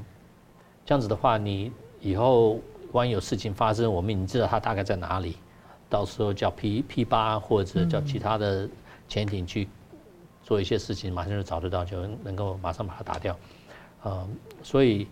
[0.85, 2.59] 这样子的话，你以后
[2.91, 5.37] 万一有事情发生，我们已经知道它大概在哪里，
[5.89, 8.67] 到时候叫 P P 八或者叫其他的
[9.07, 9.69] 潜艇去
[10.43, 13.35] 做一些事情，马上就找得到，就能够马上把它打掉。
[14.03, 14.27] 呃，
[14.61, 15.07] 所以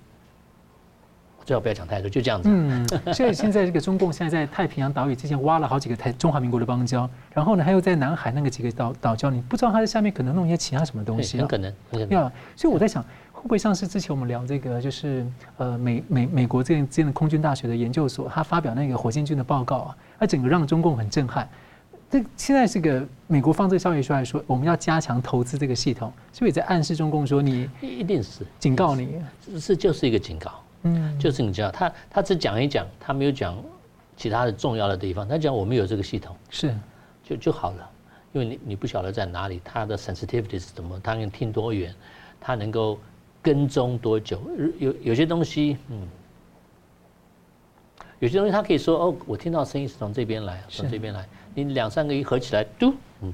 [1.45, 2.49] 最好不要讲太多，就这样子。
[2.51, 12.31] 嗯，所以现在这个中共现在在太平洋岛屿之前挖了好几个台中华民国的邦交，然后呢，还有在南海那个几个岛岛礁，你不知道它在下面可能弄一些其他什么东西，很可能，很可能。
[12.57, 13.03] 所以我在想。
[13.41, 15.25] 会不会像是之前我们聊这个，就是
[15.57, 21.49] 呃美美美国这边这边的空军大学的研究所，他发表那个火箭军的报告啊，那整个让中共很震撼。
[22.07, 28.45] 这现在这个美国放这个消息出来说，我们要加强投资这个系统，所以也在暗示中共说你一定是。
[28.59, 29.19] 警告你，
[29.59, 30.51] 是就是一个警告，
[30.83, 33.57] 嗯，就是你知道他他只讲一讲，他没有讲
[34.15, 36.35] 其他的重要的地方，他讲我们有这个系统。
[36.51, 36.71] 是。
[37.23, 37.89] 就就好了，
[38.33, 41.91] 因为你你不晓得在哪里，它的 sensitivity 是怎么，它能听多远，
[42.39, 42.99] 它能够。
[43.41, 44.41] 跟踪多久？
[44.77, 46.07] 有有些东西，嗯，
[48.19, 51.27] 有些东西他可以说哦，我听到声音是从这边来，从这边来。
[51.53, 53.33] 你两三个一合起来，嘟，嗯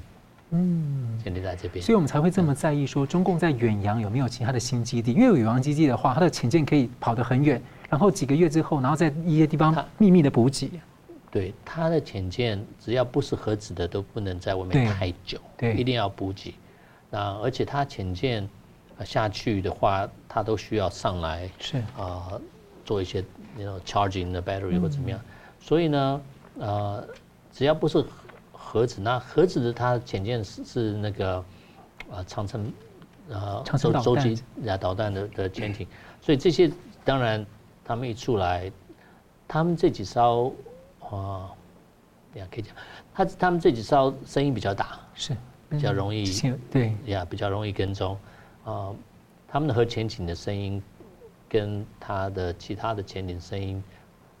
[0.50, 1.84] 嗯，现在在这边。
[1.84, 5.12] 所以我们才会这么在意说，中共在远洋有没有其他的新基地？
[5.12, 10.70] 因为有远洋基地的话，它的潜舰可以跑得很远，然后几个月之后，然后在一些地方秘密的补给。
[11.30, 16.54] 对，它的潜舰只要不是核子的，都不能在外面太久，对，一定要补给。
[17.10, 18.48] 那而且它潜舰。
[19.04, 21.78] 下去的话，它都需要上来，是。
[21.96, 22.32] 啊，
[22.84, 23.24] 做一些
[23.56, 25.20] 那种 charging the battery 或怎么样。
[25.60, 26.20] 所以呢，
[26.58, 27.06] 呃，
[27.52, 28.04] 只要不是
[28.52, 31.36] 核子，那核子的它潜舰是是那个
[32.10, 32.72] 啊长程
[33.30, 35.86] 啊洲洲际呀导弹的的潜艇，
[36.20, 36.70] 所以这些
[37.04, 37.44] 当然
[37.84, 38.70] 他们一出来，
[39.46, 40.54] 他们这几艘
[41.00, 41.50] 啊，
[42.34, 42.74] 呀可以讲，
[43.14, 45.36] 他他们这几艘声音比较大，是。
[45.70, 46.24] 比较容易
[46.70, 46.96] 对。
[47.04, 48.16] 呀比较容易跟踪
[48.70, 48.94] 啊，
[49.46, 50.82] 他们的核潜艇的声音
[51.48, 53.82] 跟他的其他的潜艇声音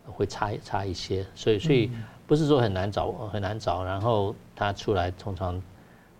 [0.04, 1.90] 会差差一些，所以所以。
[2.28, 5.58] 不是说很难找，很难找，然后他出来通常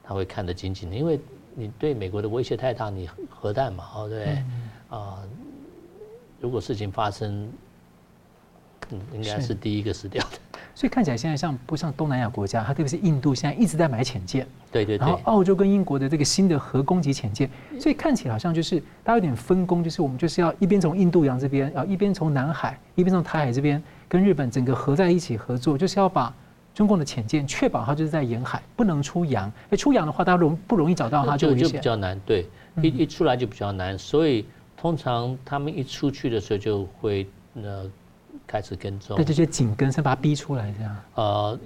[0.03, 1.21] 他会看得紧紧的，因为
[1.55, 4.43] 你对美国的威胁太大，你核弹嘛，哦对，
[4.89, 5.23] 啊、
[6.41, 7.53] 如果事情发生，
[8.89, 10.39] 嗯，应该是第一个死掉的。
[10.79, 14.47] 所以看起来现在像不像东南亚国家，它特别是印度，现在一直在买潜舰。
[14.71, 15.05] 对对对。
[15.05, 26.33] 然后澳洲跟英国的这个新的核攻击潜舰，所以看起来好像就是大家有点分工，就是我们就是要一边从印度洋这边，然后一边从南海，一边从台海这边跟日本整个合在一起合作，就是要把
[26.73, 29.51] 中共的潜舰确保它就是在沿海，不能出洋。
[29.71, 32.17] 哎，出洋的话，大家容不容易找到它就就比较难。
[32.25, 32.47] 对，
[32.81, 37.91] 一一出来就比较难，所以通常他们一出去的时候就会呃。
[38.49, 40.97] 开始跟踪，对，这些紧跟，先把他逼出来，这样。
[41.17, 41.59] 呃，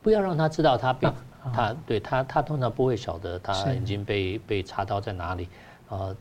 [0.00, 1.14] 不要让他知道他被、啊、
[1.52, 5.48] 他对他他通常不会晓得他已经被被插刀在哪里。
[5.88, 6.16] 呃，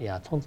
[0.00, 0.42] 呀，通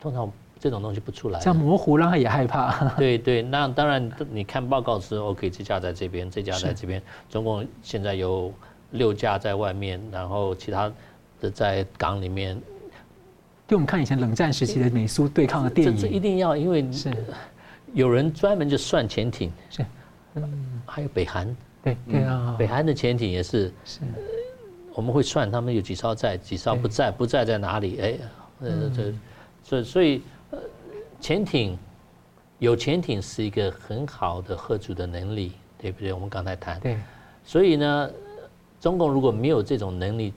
[0.00, 2.88] 通常这种东西不出来，这样模糊让他也害怕。
[2.96, 8.50] 对对，那当然你看报告时，OK，这架在这边，这架在这边，总共现在有
[8.92, 10.90] 六架在外面，然后其他
[11.38, 12.60] 的在港里面。
[13.66, 17.12] 对，我们看以前冷战时期的美苏对抗的电影，这，这一定要，因为是。
[17.92, 19.84] 有人专门就算潜艇，是，
[20.34, 24.00] 嗯，还有北韩，对对啊，北韩的潜艇也是，是，
[24.94, 28.00] 我们会算他们有几艘在，几艘不在，不在在哪里？
[28.00, 28.18] 哎，
[28.60, 29.12] 呃，这，
[29.64, 30.58] 所以所以，呃，
[31.20, 31.76] 潜艇
[32.58, 36.12] 有潜艇是一个很好的吓阻的能力，对不对？
[36.12, 36.96] 我们刚才谈，对，
[37.44, 38.10] 所以呢，
[38.80, 40.32] 中共如果没有这种能力，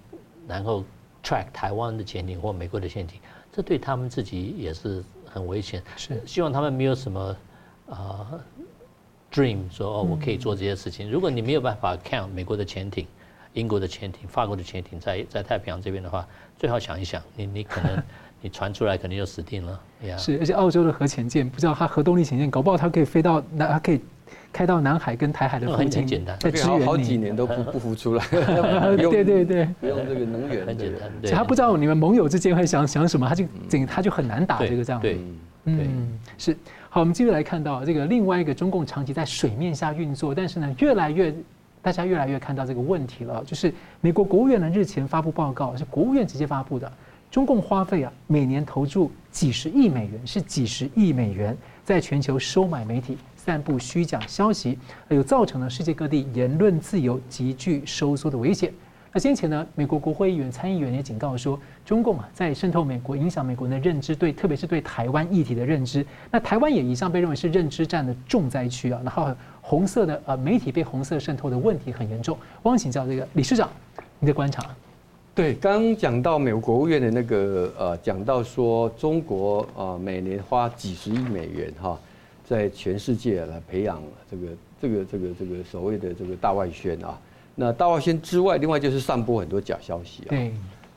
[0.48, 0.84] 然后
[1.24, 3.20] track 台湾的潜艇或美国的潜艇，
[3.52, 5.04] 这对他们自己也是。
[5.34, 7.36] 很危险，是希望他们没有什么
[7.90, 8.40] 啊、呃、
[9.32, 11.10] dream 说哦，我可以做这些事情。
[11.10, 13.08] 如果你没有办法 count 美国的潜艇、
[13.54, 18.04] 英国的潜艇、法国的潜艇在在太平洋这边的话，最好想一想，你你可能
[18.42, 19.82] 你传出来肯定就死定了。
[20.18, 24.00] 是，而且澳洲的核潜舰，不知道它核动力潜舰，搞不好它可以飞到那，它可以
[24.54, 26.86] 开到南海跟台海的附近，很简单，在支援你。
[26.86, 28.24] 好几年都不 不浮出来。
[28.96, 31.10] 对对对，不用这个能源，很简单。
[31.22, 35.02] 所以他不知道你们盟友之间会想想什么，他就整他就很难打这个仗。
[35.02, 35.20] 对，
[35.66, 36.56] 嗯，是。
[36.90, 41.34] 好，我们继续来看到这个另外一个中共长期在水面下运作，但是呢，越来越
[41.82, 46.92] 大家越来越看到这个问题了，就是美国国务院呢日前发布报告，是国务院直接发布的，
[47.32, 53.18] 中共花费啊每年投注几十亿美元，是几十亿美元，在全球收买媒体。
[53.46, 54.80] 散布虚假消息，
[55.10, 58.72] 有造成了世界各地言论自由急剧收缩的危险。
[59.12, 66.06] 那先前呢，美国国会议员、参议员也警告说，中共啊在渗透美国，影响美国人的认知，对，特别是对台湾议题的认知。
[66.32, 69.02] 那台湾也一向被认为是认知战的重灾区啊。
[69.04, 72.38] 然后红色的呃媒体被红色渗透的问题很严重。
[72.62, 73.70] 汪请教这个理事长，
[74.20, 74.64] 你的观察？
[75.36, 82.00] 对，刚刚讲到美国国务院的那个呃，讲到说中国呃每年花几十亿美元哈。
[82.46, 84.48] 在全世界来培养这个
[84.82, 87.18] 这个这个这个所谓的这个大外宣啊，
[87.56, 90.30] 那大外宣之外，另外就是散播很多假消息啊。
[90.30, 90.54] 对。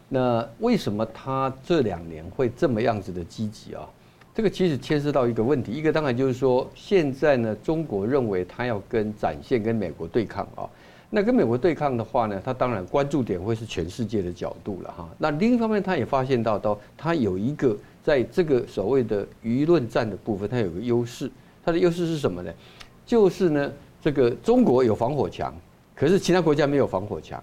[0.09, 3.89] 那为什么他这两年会这么样子的积极啊？
[4.35, 10.69] 这个其实牵涉到一个问题，一个当然就是说，现在呢，中国认为他要跟展现跟美国对抗啊。
[11.11, 15.09] 那跟美国对抗的话呢，他当然关注点会是全世界的角度了哈。
[15.19, 17.77] 那另一方面，他也发现到到他有一个。
[18.07, 21.29] 在这个所谓的舆论战的部分，它有个优势，
[21.65, 22.53] 它的优势是什么呢？
[23.05, 25.53] 就是呢，这个中国有防火墙，
[25.93, 27.43] 可是其他国家没有防火墙，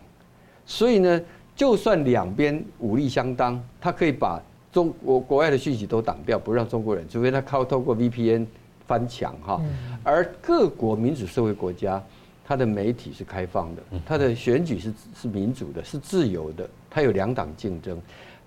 [0.66, 1.22] 所以呢，
[1.54, 8.46] 就算两边武力相当，它可以把中国国外的讯息都挡掉，不让中国人，除非他靠透过 VPN
[8.88, 9.62] 翻墙哈。
[10.02, 12.02] 而各国民主社会国家，
[12.46, 18.02] 它的媒体是开放的，它的选举是是民主的，是自由的，它有两党竞争。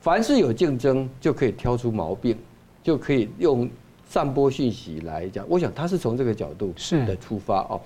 [0.06, 2.38] 凡是有竞争，就可以挑出毛病，
[2.80, 3.68] 就可以用
[4.04, 5.44] 散播讯息来讲。
[5.48, 6.72] 我想他是从这个角度
[7.04, 7.80] 的出发哦。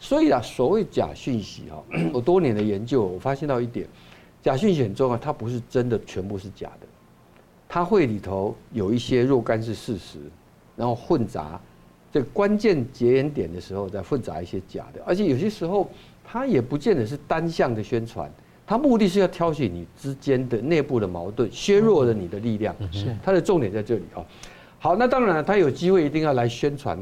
[0.00, 1.84] 所以啊，所谓假讯息哦，
[2.14, 3.86] 我多年的研究，我发现到一点，
[4.42, 6.86] 假讯息很重要，它不是真的全部是假的，
[7.68, 10.18] 它会里头有一些若干是事实，
[10.76, 11.60] 然后混杂
[12.10, 15.90] 这个关键节点点的时候再混杂一些假的，而且有些时候
[16.24, 18.32] 它也不见得是单向的宣传。
[18.66, 22.74] 他目的是要挑起你之间的内部的矛盾，削弱了你的力量。
[22.90, 24.24] 是，他的重点在这里啊。
[24.78, 26.98] 好，那当然了，他有机会一定要来宣传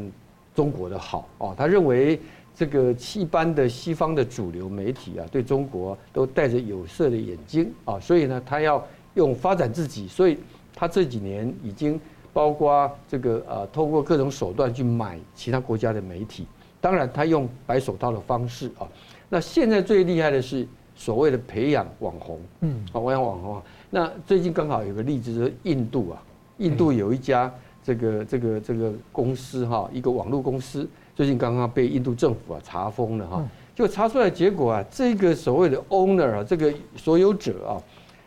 [0.54, 1.54] 中国的好哦。
[1.56, 2.20] 他认为
[2.54, 10.38] 这个一般的西方的主流媒体啊，对中国都戴着有色的眼睛啊，所以呢，他要用发展自己，所以
[10.74, 12.00] 他这几年已经
[12.32, 16.46] 包括这个呃，透过各种手段去买其他国家的媒体，
[16.80, 18.86] 当然他用白手套的方式啊。
[19.28, 23.62] 那现在最厉害的是所谓的培养网红，嗯，啊，培养网红。
[23.90, 26.22] 那最近刚好有个例子是印度啊，
[26.58, 27.52] 印度有一家
[27.82, 30.88] 这个这个这个公司哈，一个网络公司。
[31.16, 37.78] 最近刚刚被印度政府啊查封了哈，就查出来结果啊，这个所谓的 owner 啊，这个所有者啊，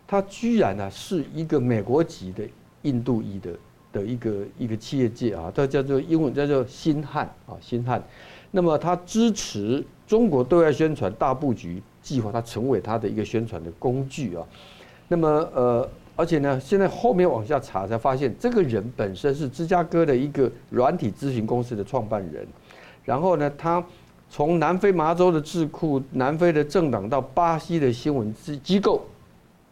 [0.08, 2.44] 他居然呢是一个美国籍的
[2.84, 3.52] 印度裔的
[3.92, 8.02] 的一个一个企业界啊，他叫做英文叫做新汉啊新汉，
[8.52, 14.46] 那么他支持中国对外宣传大布局计划，他成为他的一个宣传的工具啊，
[15.08, 15.90] 那么呃。
[16.20, 22.44] 而且呢，现在后面往下查才发现，这个人本身是芝加哥的一个软体咨询公司的创办人。
[23.06, 23.86] 然后呢，他
[24.28, 29.06] 从南非麻州的智库、南非的政党到巴西的新闻机机构，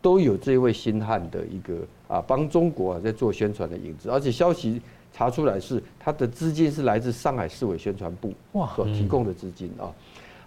[0.04, 4.12] 都有这位新汉的一个啊帮中国啊在做宣传的影子。
[4.12, 4.80] 而且消息
[5.12, 8.32] 查出来是他的资金是来自上海市委宣传部
[8.76, 9.90] 所提供的资金啊。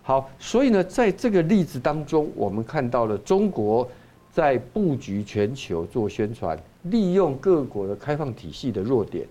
[0.08, 3.86] 好，所以呢，在这个例子当中，我们看到了中国。
[4.30, 9.26] 在布局全球做宣传，利用各国的开放体系的弱点，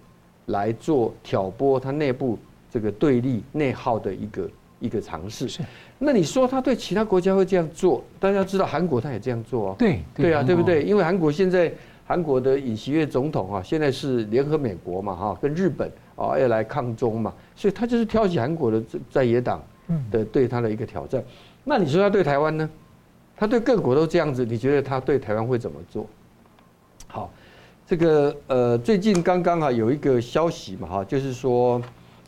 [0.47, 2.37] 来做挑拨它内部
[2.69, 4.49] 这个对立内耗的一个
[4.81, 5.47] 一个尝试。
[5.47, 5.61] 是，
[5.97, 8.03] 那你说他对其他国家会这样做？
[8.19, 9.75] 大家知道韩国他也这样做啊。
[9.79, 10.83] 对对啊，对不对？
[10.83, 11.71] 因为韩国现在
[12.05, 19.63] 韩国的尹锡悦总统啊，现在是联合美国嘛哈，跟日本啊要来抗中嘛，所以他就是挑起韩国的在野党
[20.11, 21.23] 的对他的一个挑战。
[21.63, 22.69] 那你说他对台湾呢？
[23.35, 26.07] 他对各国都这样子，你觉得他对台湾会怎么做？
[27.07, 27.29] 好，
[27.85, 31.79] 这个呃，最近刚刚啊有一个消息嘛哈，就是说，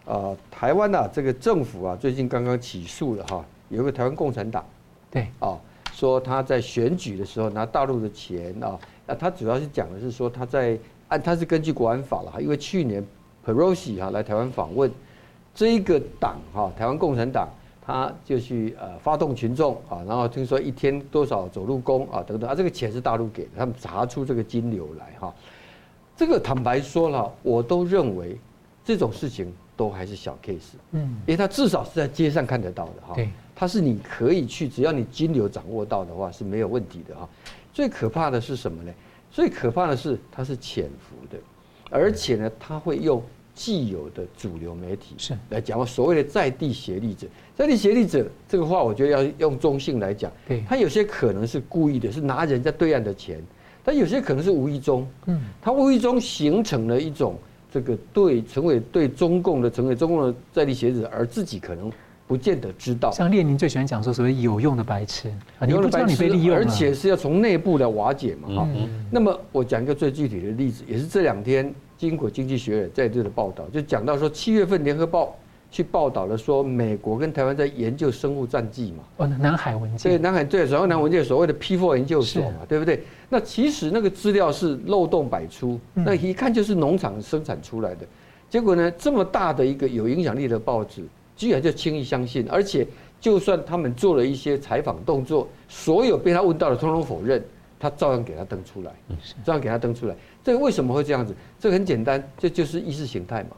[0.05, 4.63] 呃，台湾呐这个政府啊最近刚刚起诉了哈，有一个台湾共产党，
[5.09, 5.57] 对啊，
[5.91, 13.03] 说他在选举的时候拿大陆的钱啊，那他主要是讲的是说他在按他是根据国安法了哈，因为去年
[13.43, 14.91] Perosi 哈来台湾访问，
[15.59, 17.49] 这一个党哈台湾共产党。
[17.81, 25.33] 他就去呃发动群众啊，然后听说一天多少走路工啊等等啊，这个钱是大陆给的，他们砸出这个金流来哈。
[26.15, 28.39] 这个坦白说了，我都认为
[28.85, 37.27] 这种事情都还是小 case，嗯，因为他至少是在街上看得到的哈，对，他是你可以去，只要你金流掌握到的话是没有问题的哈。
[37.73, 38.93] 最可怕的是什么呢？
[39.31, 41.41] 最可怕的是它是潜伏的，
[41.89, 43.19] 而且呢，他会用。
[43.59, 50.31] 既有的主流媒体是来讲所谓的在地协力者，在地协力者这个话，我觉得要用中性来讲。
[50.47, 53.37] 对，他有些可能是故意的，是拿人家对岸的钱；
[53.83, 57.35] 但有些可能是无意中，嗯，他无意中形成了一种
[57.69, 61.91] 这个对成为对中共的成为中共的在地协力者，而自己可能
[62.27, 63.11] 不见得知道。
[63.11, 65.29] 像列宁最喜欢讲说，所谓有用的白痴，
[65.63, 68.69] 有用的白痴，而且是要从内部来瓦解嘛，哈。
[69.11, 71.75] 那么我讲一个最具体的例子，也是这两天。
[71.99, 75.35] 经过经济学人在这的报道，就讲到说，七月份联合报
[75.69, 79.03] 去报道了说，美国跟台湾在研究生物战剂嘛。
[79.17, 80.13] 哦，南海文件。
[80.13, 83.03] 对，南海对，然后南海文件所谓的 P4 研究所嘛，对不对？
[83.27, 88.07] 那其实那个资料是漏洞百出，那一看就是农场生产出来的。
[88.49, 91.03] 结果呢，这么大的一个有影响力的报纸，
[91.35, 92.87] 居然就轻易相信，而且
[93.19, 97.43] 就算他们做了一些采访动作，所有被他问到的通通否认。
[97.79, 98.91] 他照样给他登出来，
[99.43, 100.15] 照样给他登出来。
[100.43, 101.33] 这个为什么会这样子？
[101.57, 103.55] 这个很简单，这就是意识形态嘛。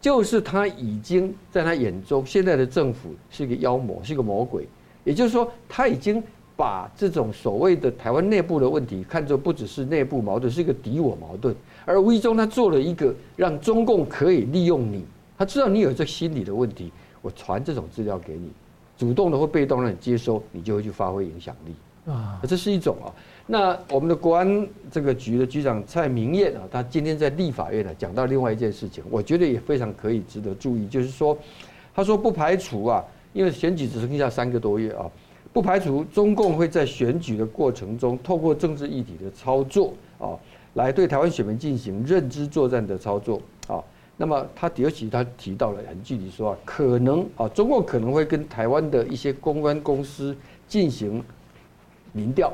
[0.00, 4.68] 就是他已经在他眼中，现在的政府是一个妖魔，是一个魔鬼。
[5.02, 6.22] 也就是说，他已经
[6.56, 11.56] 把这种所谓的台湾内部的问题看作不只是内部矛盾，是一个敌我矛盾。
[11.84, 15.04] 而无意中，他做了一个让中共可以利用你。
[15.36, 18.50] 他知道你有这心理的问题，我传这种资料给你，
[18.96, 21.74] 主动的或被动让你接收，你就会去发挥影响力。
[22.06, 23.08] 啊，这是一种啊。
[23.46, 31.36] 那我们的国安这个局的局长蔡明彦啊，他今天在立法院呢讲到另外一件事情，我觉得也非常可以值得注意，就是说，
[31.94, 35.04] 他说不排除啊，因为选举只剩下三个多月啊，
[35.52, 40.32] 不排除中共会在选举的过程中透过政治议题的操作啊，
[40.72, 43.82] 来对台湾选民进行认知作战的操作啊。
[44.16, 50.34] 那么他尤其他提到了很具体说啊，可能啊，中共可能会跟台湾的一些公关公司
[50.66, 51.22] 进行。
[52.14, 52.50] 民调，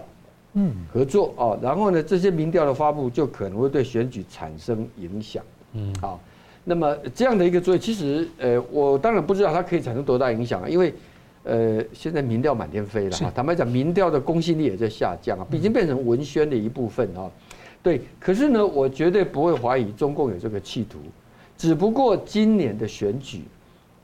[0.55, 5.45] 嗯，合作啊，然后呢，这些民调的发布就可能会对选举产生影响，
[5.75, 6.19] 嗯，好，
[6.65, 10.93] 那么这样的一个作业，其实呃，我当然不知道它可以产生多大影响啊，因为
[11.45, 17.31] 呃，现在民调满天飞了啊，坦白讲，民调的公信力也在下降啊，已经变成文宣的一部分啊，
[17.83, 20.99] 对，可是呢，我绝对不会怀疑中共有这个企图，
[21.57, 23.45] 只不过今年的选举，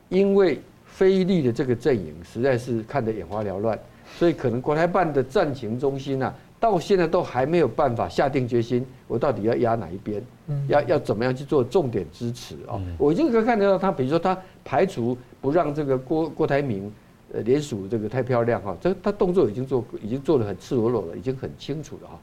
[0.08, 3.78] 因为非绿的这个阵营实在是看得眼花缭乱，
[4.18, 10.22] 所以可能国台办的战情中心啊，到现在都还没有办法下定决心，我到底要压哪一边，
[10.68, 12.80] 要要怎么样去做重点支持啊？
[12.96, 16.90] 我已经可以看得到他，比如说他排除不让这个郭郭台铭
[17.34, 22.18] 呃联署这个太漂亮哈，这他动作已经做已经做得很赤裸裸了，已经很清楚了哈。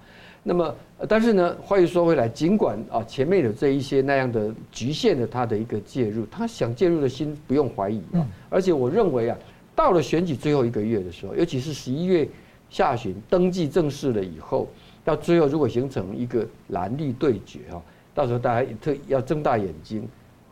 [0.46, 0.76] 那么，
[1.08, 8.28] 但是呢，话又说回来，尽管啊前面有这一些那样的局限的他的一个介入，他想介入的心不用怀疑啊。
[8.50, 9.38] 而且我认为啊，
[9.76, 12.28] 到了选举最后一个月的时候，尤其是十一月
[12.70, 14.68] 下旬登记正式了以后，
[15.04, 17.82] 到最后如果形成一个蓝绿对决啊，
[18.14, 20.08] 到时候大家特要睁大眼睛，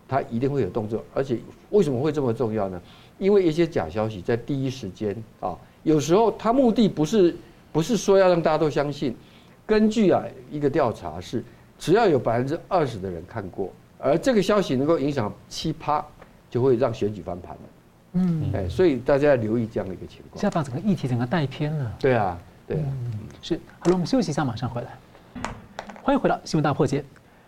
[0.07, 1.03] 他一定会有动作。
[1.13, 1.37] 而且
[1.69, 2.81] 为什么会这么重要呢？
[3.19, 7.35] 因为一些假消息在第一时间啊，有时候他目的不是
[7.71, 9.15] 不是说要让大家都相信。
[9.67, 11.43] 根据啊一个调查是，
[11.77, 16.03] 只要有百分之二十的人看过，而这个消息能够影响七趴，
[16.49, 17.61] 就会让选举翻盘了。
[18.13, 20.39] 嗯，哎，所以大家要留意这样的一个情况。
[20.41, 21.91] 现在把整个议题整个带偏了。
[21.99, 22.37] 对啊，
[22.67, 22.83] 对啊。
[22.85, 23.59] 嗯，是。
[23.79, 24.89] 好了，我们休息一下，马上回来。
[26.01, 27.03] 欢迎回到新闻大破解。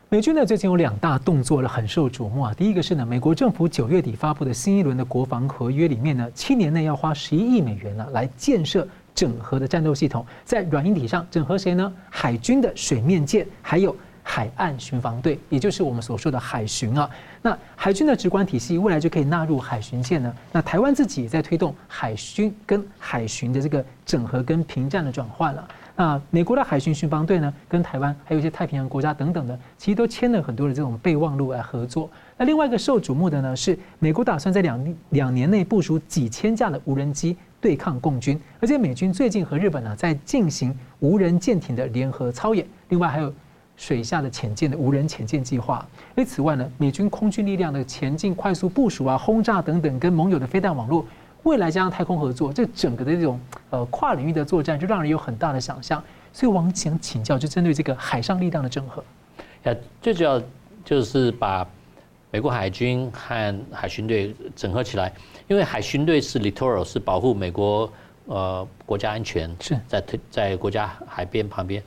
[0.10, 2.54] 美军呢最近有两大动作了，很受瞩目啊。
[2.54, 8.88] 第一个是呢，美国政府九月底发布的新一轮的国防合约里面呢，七年内要花十一亿美元呢来建设。
[9.16, 11.94] 整合的战斗系统在软硬体上整合谁呢？
[12.10, 17.08] 海军的水面舰，还有海岸巡防队，也就是我们所说的海巡啊。
[17.42, 20.34] 那海军的直管体系未来就可以纳入海巡舰呢。
[20.52, 25.68] 那台湾自己也在推动海军跟海巡的这个整合跟平战的转换了。
[25.96, 32.10] 那美国的海巡巡防队呢，跟台湾还有一些太平洋国家等等的，其实都签了很多的这种备忘录来合作。
[32.38, 37.38] 那另外一个受瞩目的呢，是美国打算在两两年内部署几千架的无人机。
[37.62, 43.34] 对抗共军，而且美军最近和日本呢在进行无人舰艇的联合操演，另外还有
[43.76, 45.86] 水下的潜舰的无人潜舰计划。
[46.16, 51.06] 而此外呢，美军空军力量的前进快速部署啊、轰炸等等，跟盟友的飞弹网络，
[51.44, 56.02] 未来加上太空合作，这整个的这种呃跨领域的作战，就让人有很大的想象。
[56.32, 59.04] 所以，我想请教，就针对这个海上力量的整合，
[59.64, 60.42] 呃，最主要
[60.84, 61.64] 就是把
[62.32, 65.14] 美国海军和海巡队整合起来。
[65.48, 67.92] 因为海巡队是 littoral，是保护美国
[68.26, 71.84] 呃国家安全，是在推在国家海边旁边。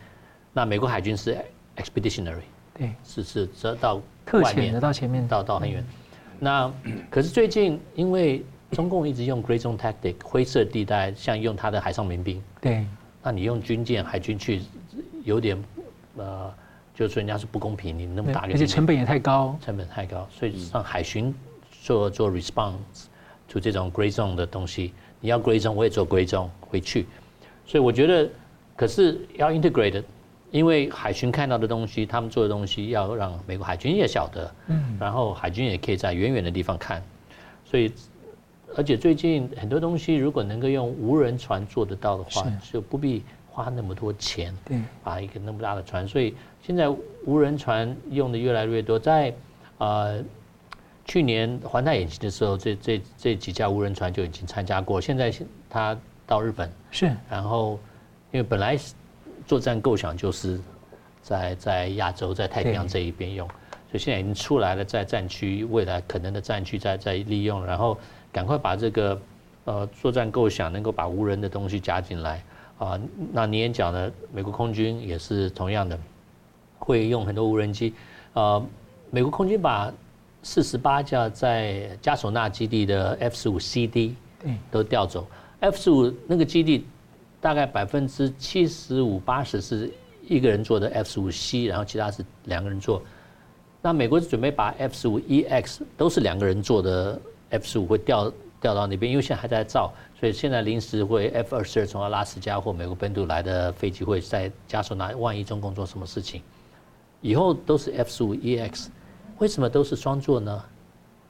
[0.52, 1.36] 那美国海军是
[1.76, 2.42] expeditionary，
[2.76, 4.00] 对，是是直到
[4.32, 5.26] 外面的到前面。
[5.26, 5.84] 到到很远。
[6.38, 6.72] 那
[7.10, 12.84] 可是最近因为中共一直用 grey zone tactic 灰色地带，像用他的海上民兵，对，
[13.22, 14.60] 那你用军舰海军去
[15.24, 15.56] 有点
[16.16, 16.52] 呃，
[16.94, 21.34] 就是说人家是不公平，你那么大个，而且成本也太高，成本太高，所以让海巡
[21.82, 23.06] 做做 response。
[23.48, 27.06] to 这种 grey zone 的东西，你要 grey zone，我也做 grey zone 回去。
[27.64, 28.28] 所以我觉得，
[28.74, 30.02] 可是要 integrated，
[30.56, 37.02] 因为海巡看到的东西，他们做的东西要让美国海军也晓得，嗯，然后海军也可以在远远的地方看。
[37.64, 37.92] 所以，
[38.74, 46.08] 而且最近很多东西如果能够用无人船做得到的话，就不必花那么多钱，对，把一个那么大的船。
[46.08, 46.88] 所以现在
[47.26, 49.34] 无人船用的越来越多，在
[49.76, 50.24] 呃。
[51.08, 55.00] 去年环太演习的时候，这这这几架无人船就已经参加过。
[55.00, 55.32] 现在
[55.70, 55.96] 他
[56.26, 57.78] 到日本是，然后
[58.32, 58.76] 因为本来
[59.46, 60.60] 作战构想就是
[61.22, 67.96] 在在亚洲在太平洋这一边用，所以现在已经出来了，在战区未来可能的战区在在利用，然后
[68.32, 69.20] 赶快把这个
[69.64, 72.42] 呃作战构想能够把无人的东西加进来。
[72.78, 73.00] 啊。
[73.32, 75.98] 那你也讲了，美国空军也是同样的，
[76.78, 77.94] 会用很多无人机。
[78.34, 78.64] 呃。
[79.08, 79.90] 美国空军把
[80.42, 84.16] 四十八架在加索纳基地的 F 十五 CD
[84.68, 85.24] 都调走
[85.60, 86.84] ，F 十五那个基地
[87.46, 89.88] 大概百分之七十五八十是
[90.26, 93.00] 一个人坐的 F 十五 C，然后其他是两个人坐。
[93.80, 97.20] 那美国是准备把 F 十五 EX 都是两个人坐的
[97.50, 106.42] F 十五会调调到那边，因为现在还在造，所以现在临时会 F 二十二从阿拉斯加或美国本土来的飞机会在嘉手纳，万一中共做什么事情，
[107.20, 108.88] 以后都是 F 十五 EX。
[109.38, 110.64] 为什么都是双座呢？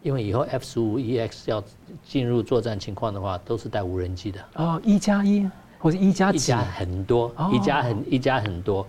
[0.03, 1.63] 因为以后 F 十五 EX 要
[2.03, 4.43] 进入作战情况的话，都是带无人机的。
[4.55, 5.47] 哦，一加一
[5.87, 6.39] 或者一加几？
[6.39, 8.85] 一加很多，一加很一加很多。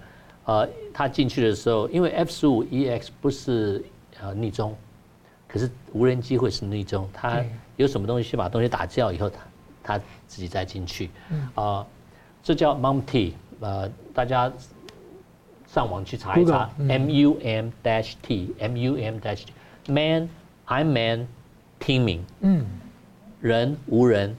[0.46, 3.86] 呃，他进去的时候，因为 F 十五 EX 不是
[4.20, 4.76] 呃逆中，
[5.48, 7.08] 可是无人机会是逆中。
[7.14, 7.44] 他
[7.76, 9.38] 有什么东西先把东西打掉以后，他
[9.84, 11.12] 他自己再进去。
[11.54, 11.86] 啊，
[12.42, 13.36] 这叫 MUM-T。
[13.60, 14.52] 呃，大家。
[15.70, 19.44] 上网去查一查，M U M dash T，M U M dash
[19.86, 21.26] man，unmanned
[21.78, 22.66] teaming，嗯，
[23.42, 24.34] 人无人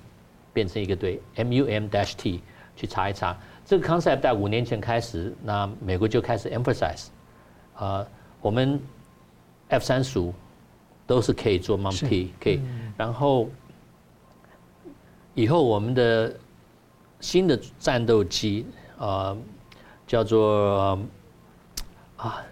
[0.54, 2.40] 变成一个队，M U M dash T，
[2.78, 3.36] 去查一查。
[3.66, 7.08] 这个 concept 在五年前开始，那美国就开始 emphasize，
[7.76, 8.06] 呃，
[8.40, 8.80] 我们
[9.68, 10.32] F 三十五
[11.06, 12.62] 都是可以做 MUM-T，可以，
[12.96, 13.50] 然后
[15.34, 16.32] 以后我们的
[17.20, 18.64] 新的战斗机，
[18.96, 19.36] 呃，
[20.06, 20.98] 叫做
[22.16, 22.42] 啊，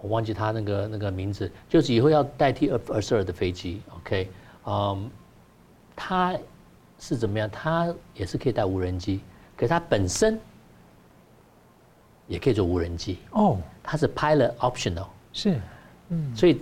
[0.00, 4.28] 我忘记它那个那个名字，就是以后要代替二二四二的飞机，OK，
[4.64, 5.10] 嗯，
[5.94, 6.34] 它
[7.08, 7.48] 是怎么样？
[7.50, 9.20] 它也是可以带无人机，
[9.56, 10.38] 可是它本身
[12.26, 15.60] 也可以做无人机哦，它是 pilot optional，是，
[16.08, 16.60] 嗯，所以。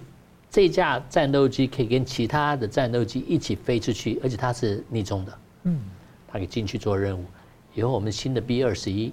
[0.51, 5.81] 这架战斗机可以跟其他的战斗机一起飞出去，而且它是逆中的，嗯，
[6.29, 7.25] 它可以进去做任务。
[7.75, 9.13] 以后我们新的 B 二十一，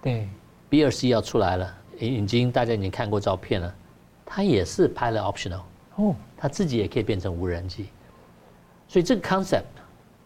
[0.00, 0.26] 对
[0.70, 3.74] ，B 二十一要出来了，已经大家已经看过照片了，
[4.24, 5.60] 它也是 pilot optional，
[5.96, 7.88] 哦，它自己也可以变成无人机。
[8.88, 9.64] 所以这个 concept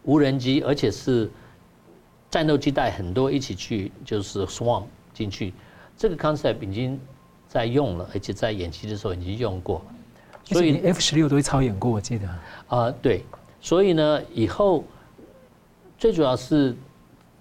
[0.07, 1.29] 无人机，而且是
[2.31, 5.53] 战斗机带很多一起去，就是 swarm 进去，
[5.97, 6.97] 这个 concept 已经
[7.49, 9.81] 在用了，而且在演习的时候已经用过。
[10.45, 12.27] 所以 F 十六都会操演过，我记得。
[12.67, 13.25] 啊，对，
[13.59, 14.85] 所以呢，以后
[15.97, 16.73] 最主要是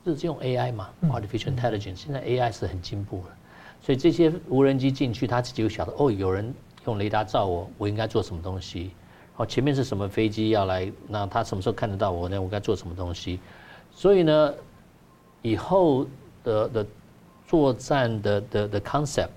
[0.04, 1.94] 是用 AI 嘛，artificial intelligence。
[1.94, 3.36] 现在 AI 是很进步了，
[3.80, 6.52] 所以这些无人机进去，它自己就晓得哦，有人
[6.84, 8.90] 用雷达照我，我应该做什么东西。
[9.36, 12.40] 哦，前面是什么飞机要来，那他什么时候看得到我呢？
[12.40, 13.38] 我该做什么东西？
[13.92, 14.54] 所以呢，
[15.42, 16.06] 以后
[16.42, 16.86] 的的
[17.46, 19.28] 作战的的的 concept。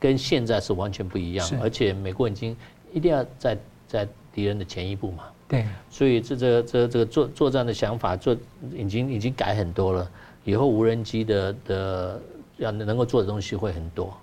[0.00, 2.56] 跟现在是完全不一样，而且美国已经
[2.92, 5.24] 一定要在在敌人的前一步嘛。
[5.48, 8.36] 对，所以这这这这个作作战的想法做
[8.72, 10.08] 已经已经改很多了。
[10.44, 12.22] 以后无人机的的
[12.58, 14.16] 要能够做的东西会很多。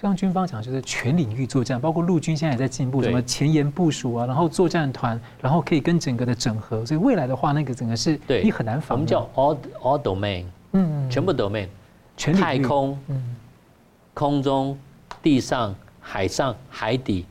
[0.00, 6.84] 像军方讲，就是全领域作战，包括陆军现在也在进步，什么前沿部署啊，然后作战团，然后可以跟整个的整合。
[6.86, 8.96] 所以未来的话，那个整个是你很难防。
[8.96, 11.68] 我们叫 all all domain，嗯，全部 domain，
[12.16, 13.36] 全太空，嗯，
[14.14, 14.78] 空中。
[15.22, 17.26] 地上、海上、海底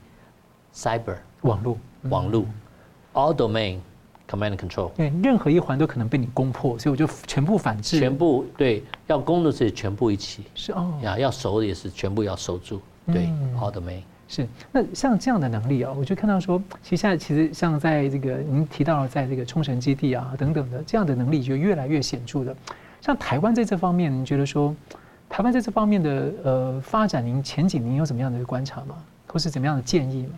[0.75, 1.15] ，cyber。
[1.41, 2.45] 网络、网络
[3.13, 3.79] ，all domain
[4.29, 4.91] command and control。
[4.95, 7.99] 对，任何一环都可能被你攻破，所以我就全部反制。
[7.99, 10.43] 全部对，要攻的是全部一起。
[10.53, 10.93] 是哦。
[11.01, 12.79] 呀，要守也是全部要守住。
[13.07, 14.01] 对，all domain。
[14.27, 14.47] 是。
[14.71, 22.55] 那像这样的能力啊，我就看到说，其实现在其实像在这个您提到了在这个冲绳基地啊等等的这样的能力，就越来越显著的。
[23.01, 24.75] 像台湾在这方面，您觉得说？
[25.31, 28.95] 台湾在这方面的呃发展，您前景您有怎么样的观察吗？
[29.27, 30.33] 或是怎么样的建议吗？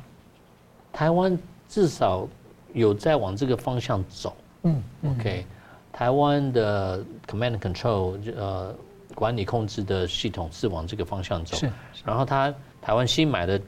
[0.92, 1.40] 台湾
[1.70, 2.28] 至少
[2.74, 4.36] 有在往这个方向走。
[4.64, 5.46] 嗯，OK，
[5.92, 8.76] 台湾的 Command and Control 呃
[9.16, 11.58] 管理控制的系统是往这个方向走。
[11.58, 11.72] 是。
[12.06, 13.60] 然后他台湾新买的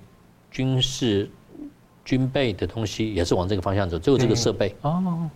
[0.51, 1.29] 军事
[2.05, 4.75] 军备的东西也是往这个方向走，只有这个设备。
[4.81, 5.29] 哦。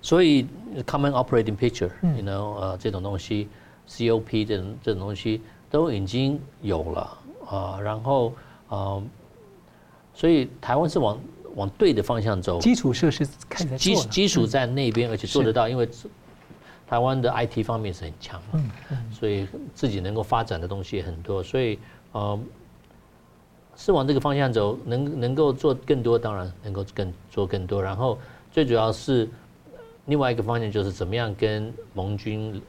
[0.00, 0.44] 所以
[0.86, 3.48] Common Operating Picture，you know，呃这种东西。
[3.88, 7.18] COP 这种这种东西都已经有了
[7.50, 8.32] 啊，然后
[8.68, 9.02] 呃，
[10.14, 11.18] 所以台湾是往
[11.54, 12.60] 往对的方向走。
[12.60, 15.88] 基础设施开始基基础在那边，而且做得到，因为
[16.86, 18.62] 台湾的 IT 方面是很强嘛，
[19.12, 21.78] 所以自己能够发展的东西也很多，所以
[22.12, 22.38] 呃，
[23.76, 27.82] 是往这个方向走，能能够做更多，当然能够更做更多。
[27.82, 28.18] 然后
[28.50, 29.28] 最主要是
[30.06, 32.60] 另外一个方向就是怎么样跟盟军。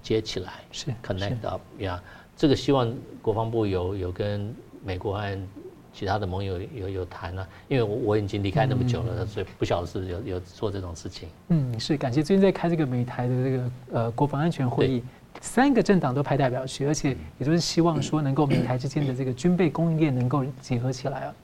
[0.00, 2.02] 接起来是 connect up 呀，
[2.34, 5.48] 这个希望国防部有有跟美国和
[5.92, 11.28] 其他的盟友有有谈了，因为我我已经离开那么久了，所以不晓得是有有做这种事情。
[11.48, 15.02] 嗯，是感谢最近在开这个美台的这个呃国防安全会议，
[15.40, 21.34] 三个政党都派代表去，而且也就是希望说能够美台之间的这个军备供应链能够结合起来啊。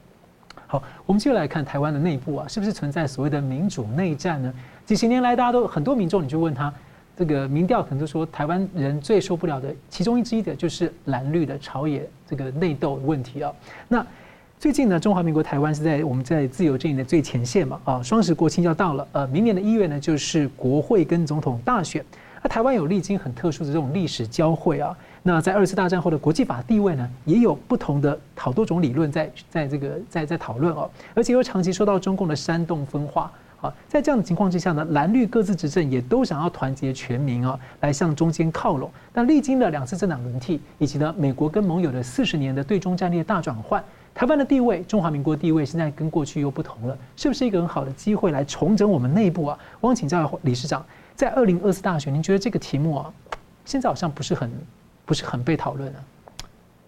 [0.66, 4.52] 好，我们接下来看台湾的内部啊，是不是存在所谓的民主内战呢？
[4.84, 6.72] 几十年来，大家都很多民众，你就问他。
[7.16, 13.52] 这个民调可能就说，台湾人最受不了的其中之一的就是蓝绿的朝野这个内斗问题啊。
[13.88, 14.06] 那
[14.60, 22.04] 最近呢，中华民国台湾是在我们在自由阵营的最前线嘛啊，双十国庆要到了，呃，明年的一月呢就是国会跟总统大选。
[22.42, 24.96] 那台湾有历经很特殊的这种历史交汇啊。
[25.22, 33.30] 那在二次大战后的国际法地位呢，也有不同的好多种理论在在这个在在讨论哦，而且又长期受到中共的煽动分化。
[33.60, 38.90] 好，在这样的情况之下呢，蓝绿各自执政也都想要团结全民啊，来向中间靠拢。
[39.12, 43.82] 但历经了两次政党轮替，以及呢美国跟盟友的四十年的对中战略大转换，
[44.18, 49.56] 台湾的地位，中华民国地位现在跟过去又不同了，是不是一个很好的机会来重整我们内部啊？
[49.80, 53.14] 我想请教理事长，在二零二四大选，您觉得这个题目啊，
[53.64, 54.50] 现在好像不是很
[55.06, 56.04] 不是很被讨论啊？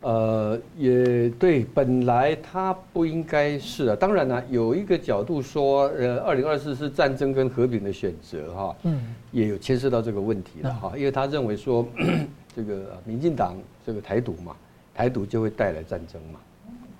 [0.01, 3.95] 呃，也对，本来它不应该是啊。
[3.95, 10.95] 当然呢，有一个角度说，呃，二零二四是战争跟和平的选择哈，嗯，也有牵涉到这个问题了哈。
[10.97, 11.87] 因为他认为说，
[12.57, 13.57] 这个民进党
[13.87, 14.57] 这个台独嘛，
[14.93, 16.41] 台独就会带来战争嘛，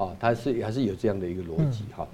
[0.01, 2.09] 啊，他是还是有这样的一个逻辑哈。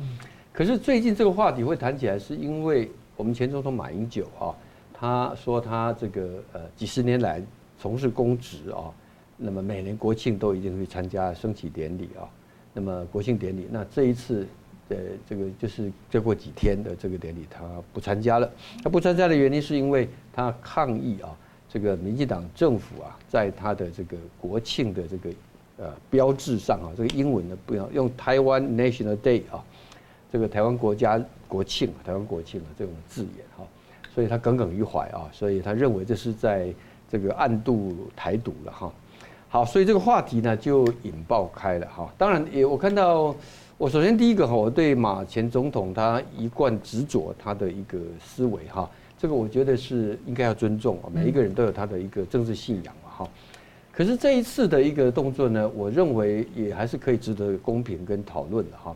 [0.52, 4.50] 可是最近这个话题会谈起来，是因为我们前总统马英九啊，
[4.92, 7.40] 他说他这个呃几十年来
[7.78, 8.90] 从事公职啊，
[9.36, 12.26] 那么每年国庆都一定会参加升旗典礼啊，
[12.72, 14.44] 那么国庆典礼，那这一次
[14.88, 14.96] 呃
[15.28, 17.62] 这个就是再过几天的这个典礼他
[17.92, 18.50] 不参加了，
[18.82, 21.36] 他不参加的原因是因为他抗议啊，
[21.68, 25.30] 这个民进党政府啊，在他的这个国庆的这个
[25.78, 29.62] 呃标志上啊，这个英文的不要用台湾 National Day 啊。
[30.32, 33.64] 这个台湾国家国庆，台湾国庆啊，这种字眼哈，
[34.12, 36.74] 所以他耿耿于怀啊，所以他认为这是在
[37.08, 38.92] 这个暗度台独了哈。
[39.48, 42.12] 好，所以这个话题呢就引爆开了哈。
[42.18, 43.34] 当然也我看到，
[43.78, 53.28] 我首先第一个哈，我对马前总统他一贯执着他的一个思维哈，这个我觉得是应该要尊重啊，每一个人都有他的一个政治信仰嘛哈。
[53.96, 58.94] 可是这一次的一个动作呢，我认为也还是可以值得公平跟讨论的哈。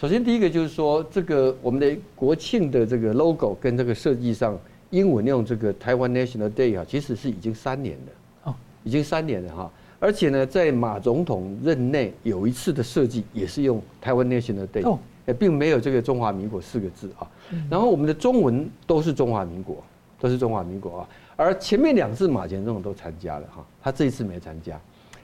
[0.00, 4.56] 首先，第一个就是说，这个我们的国庆的这个 logo 跟这个设计上，
[4.90, 9.72] 英文用这个台湾 National Day 啊，其实是已经三年了，哦，已经三年了哈。
[9.98, 14.96] 而且呢，在马总统任内有一次的设计也是用台湾 National Day，哦，
[15.36, 17.28] 并没有这个中华民国四个字啊。
[17.68, 19.82] 然后我们的中文都是中华民国，
[20.20, 21.08] 都是中华民国啊。
[21.38, 24.76] 而前面两次马前总统都参加了哈，他这一次没参加，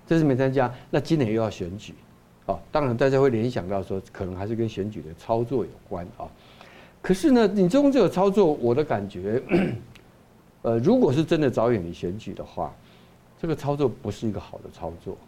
[0.07, 1.93] 这次没参加，那今年又要选举。
[2.47, 6.29] 啊，当然大家会联想到说，可能还是跟选举的操作有关啊。
[7.03, 9.43] 可是呢，你中这个操作，我的感觉，
[10.63, 12.73] 呃，如果是真的着眼于选举的话，
[13.43, 15.19] 这个操作不是一个好的操作。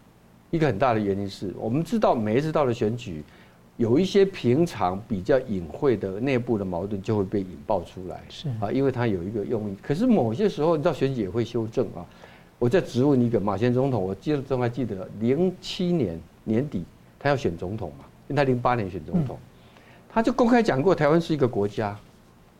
[0.51, 3.21] 一个很大的原因是我们知道，每一次到了选举，
[3.77, 8.21] 有一些平常比较隐晦的内部的矛盾就会被引爆出来。
[8.27, 9.75] 是啊，因为它有一个用意。
[9.81, 12.05] 可是某些时候，你知道选举也会修正啊。
[12.59, 16.83] 我再质问一个马前总统，我记得都还记得零七年年底。
[17.19, 18.05] 他要选总统嘛？
[18.27, 19.37] 因为他零八年选总统，
[20.07, 21.97] 他就公开讲过台湾是一个国家，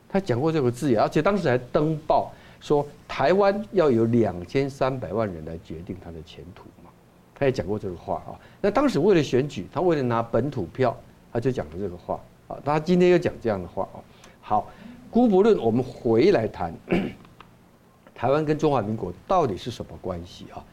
[0.09, 6.89] 他讲过这个字眼，而且当时还登报说台湾要有两千三百万人来决定他的前途嘛。
[7.35, 8.33] 他也讲过这个话啊。
[8.59, 10.95] 那当时为了选举，他为了拿本土票，
[11.37, 12.57] 他就讲了这个话啊。
[12.65, 14.01] 他今天又讲这样的话啊。
[14.41, 14.67] 好，
[15.11, 16.73] 姑不论，我们回来谈
[18.15, 20.65] 台湾跟中华民国到底是什么关系啊？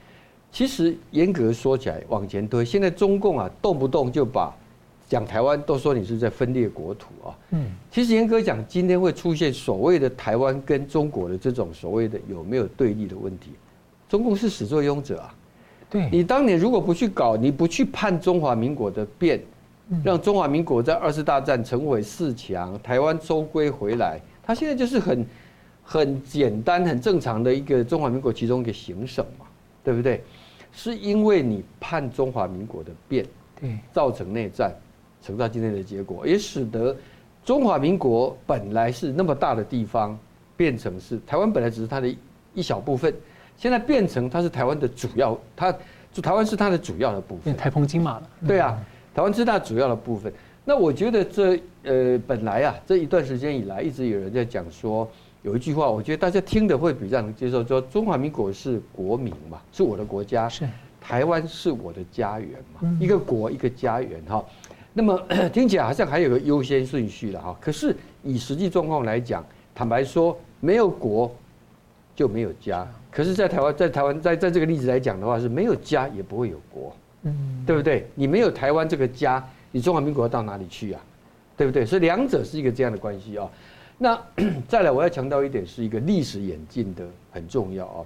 [0.51, 4.55] 其实严格说起来，往前推，现在中共啊，动不动就把
[5.07, 7.37] 讲台湾都说你是在分裂国土啊。
[7.51, 13.51] 嗯，其实严格讲，今天会出现所谓的台湾跟中国的这种所谓的有没有对立的问题，
[14.09, 15.35] 中共是始作俑者啊。
[15.91, 19.41] 对，你当年如果不去搞，你不去判中华民国的变，
[20.03, 25.27] 让中华民国在二次大战成为四强，台湾收归回来，它现在就是很
[25.83, 29.47] 很简单、很正常的一个中华民国其中一个行省嘛，
[29.83, 30.23] 对不对？
[30.73, 33.25] 是因为你判中华民国的变，
[33.61, 34.73] 对，造成内战，
[35.23, 36.97] 成到今天的结果，也使得
[37.45, 40.19] 中华民国本来是那么大的地方，
[40.57, 42.13] 变成是台湾本来只是它的
[42.55, 43.15] 一小部分，
[43.57, 45.73] 现在变成它是台湾的主要，它
[46.13, 48.31] 就台湾是它的主要的部分，台澎金马了。
[48.45, 48.77] 对啊，
[49.15, 50.33] 台湾之大主要的部分。
[50.65, 55.09] 那我觉得这呃本来啊这一段时间以来，一直有人在讲说。
[55.43, 60.67] 有一句话，我觉得大家听的会比较能接受，说中华民国是国民嘛，是我的国家，是
[60.99, 64.43] 台湾是我的家园嘛，一个国一个家园哈。
[64.95, 65.21] 那么
[65.53, 67.55] 听起来好像还有个优先顺序了哈。
[67.61, 69.45] 可是以实际状况来讲，
[69.75, 71.31] 坦白说，没有国
[72.17, 72.89] 就没有家。
[73.11, 76.91] 可是，在台湾，在台湾，在在这个例子来讲的话，是没有家也不会有国，
[77.25, 78.07] 嗯，对不对？
[78.15, 81.01] 你没有台湾这个家，你中华民国要到哪里去啊？
[81.57, 81.85] 对不对？
[81.85, 83.49] 所以两者是一个这样的关系啊。
[83.99, 84.21] 那
[84.69, 88.05] 再来，我要强调一点，是一个历史演进的很重要啊。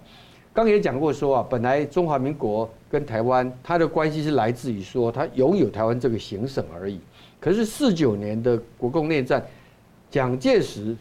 [0.53, 7.01] 刚也讲过说啊，本来中华民国跟台湾它的关系是来自于说它拥有台湾这个行省而已。
[7.41, 9.45] 可是四九年的国共内战，
[10.11, 10.97] 蒋介石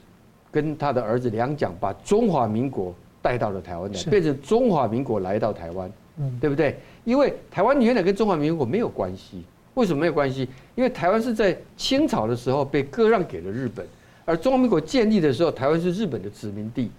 [0.52, 5.92] 跟他的儿子两蒋把中华民国带到了台湾来，变成中华民国来到台湾，
[6.40, 6.78] 对不对？
[7.06, 9.44] 因为台湾原来跟中华民国没有关系，
[9.76, 10.48] 为什么没有关系？
[10.76, 13.86] 因为台湾是在清朝的时候被割让给了日本。
[14.26, 16.92] 而中华民国建立的时候，台湾是日本的殖民地，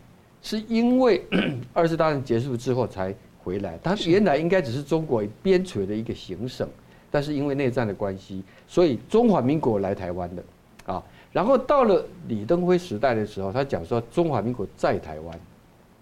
[0.43, 1.23] 是因为
[1.75, 3.79] 二次大战结束之后才回来。
[3.83, 6.66] 它原来应该只是中国边陲的一个行省，
[7.11, 10.43] 但是因为内战的关系，所以中华民国来台湾的
[10.87, 11.03] 啊。
[11.31, 15.41] 然后到了李登辉时代的时候，他讲说中华民国在台湾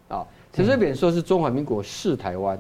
[0.09, 0.25] 啊。
[0.53, 2.57] 陈水扁说是中华民国是台湾。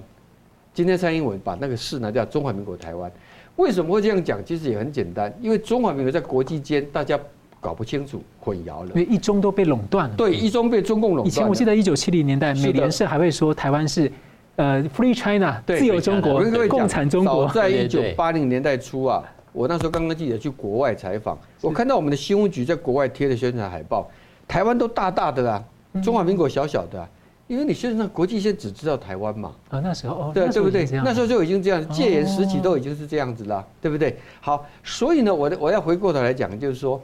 [0.76, 3.10] 今天蔡英文把那个是拿掉，中华民国台湾。
[3.56, 4.44] 为什么会这样讲？
[4.44, 7.18] 其实也很简单，因为中华民国在国际间大家。
[7.58, 8.90] 搞不清楚，混淆了。
[8.90, 10.14] 因为一中都被垄断了。
[10.14, 11.26] 对，一中被中共垄断。
[11.26, 14.12] 以前我记得一九七零年代，美联社还会说台湾是
[14.54, 17.48] 呃 Free China，自由中国，共产中国。
[17.48, 24.08] 在一九八零年代初啊，我那时候刚刚记者去国外采访，我看到我们的新闻局在国外贴的宣传海报，
[24.46, 25.64] 台湾都大大的啊，
[26.04, 27.08] 中华民国小小的啊。
[27.48, 30.84] 因为你现在国际线只知道台湾嘛，啊那时候哦，对对不对？
[31.04, 34.18] 那时候就已经这样，戒严时期都已经是这样子了，对不对？
[34.40, 37.00] 好，所以呢，我的我要回过头来讲，就是说，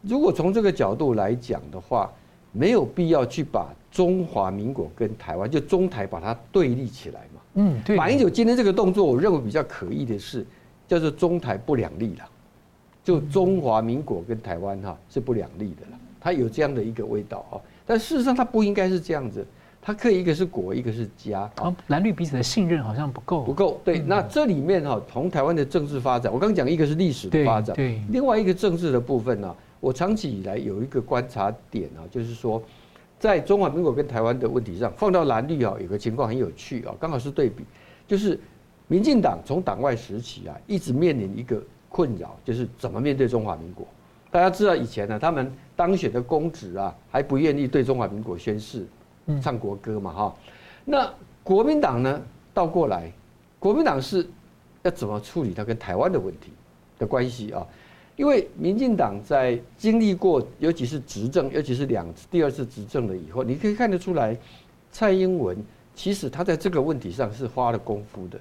[0.00, 2.10] 如果从这个角度来讲的话，
[2.52, 7.40] 没有必要去把中华民国跟台湾就中台把它对立起来嘛。
[7.54, 7.94] 嗯，对。
[7.94, 10.46] 马英九今天这个动作，我认为比较可疑的是，
[10.88, 12.24] 叫做中台不两立了，
[13.04, 17.60] 就中华民国跟台湾哈是不两立的了，它有这样的一个味道啊。
[17.84, 19.46] 但事实上，它不应该是这样子。
[19.84, 21.50] 它可以一个是国，一个是家。
[21.60, 23.42] 哦，蓝绿彼此的信任好像不够。
[23.42, 23.98] 不够，对。
[23.98, 28.00] 那这里面哈，从台湾的政治发展，我刚刚讲一个是历史的发展，对。
[28.10, 32.62] 另外一个政治的部分呢，我长期以来有一个观察点啊，就是说，
[33.18, 37.64] 在中华民国跟台湾的问题上，放到蓝绿啊，有个情况很有趣啊，刚好是对比，
[38.06, 38.38] 就是
[38.86, 43.84] 民进党从党外时期啊，一直面临一个困扰，就是怎么面对中华民国。
[44.30, 48.86] 大家知道以前呢，他们当选的公职啊，还不愿意对中华民国宣誓。
[49.42, 50.36] 唱国歌嘛哈，
[50.84, 51.12] 那
[51.44, 52.20] 国民党呢
[52.52, 53.12] 倒过来，
[53.58, 54.26] 国民党是
[54.82, 56.50] 要怎么处理它跟台湾的问题
[56.98, 57.66] 的关系啊？
[58.16, 64.36] 因为民进党在经历过，尤其是执政，尤其是两次第二次执政了以后，你可以看得出来，
[64.90, 65.56] 蔡英文
[65.94, 68.38] 其实他在这个问题上是花了功夫的，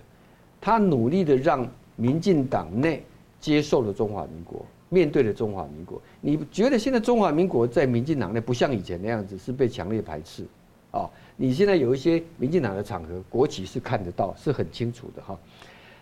[0.60, 3.04] 他努力的让民进党内
[3.40, 4.66] 接受了中华民国。
[4.94, 10.44] 面对了中华民国，你觉得现在中华民国在民进党内不像以前那样子是被强烈排斥？
[10.92, 15.38] 啊，你现在有一些民进党的场合，国旗是看得到，是很清楚的哈。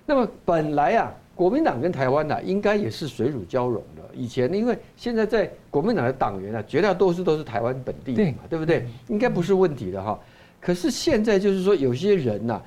[0.06, 4.04] 那么本来啊，国民党跟台湾呐，应该也是水乳交融的。
[4.16, 8.88] 以前因为现在在国民党的党员啊，绝大多数都是台湾本地的嘛，对不对？
[9.08, 10.20] 应该不是问题的哈。
[10.60, 12.60] 可是现在就是说，有些人呐，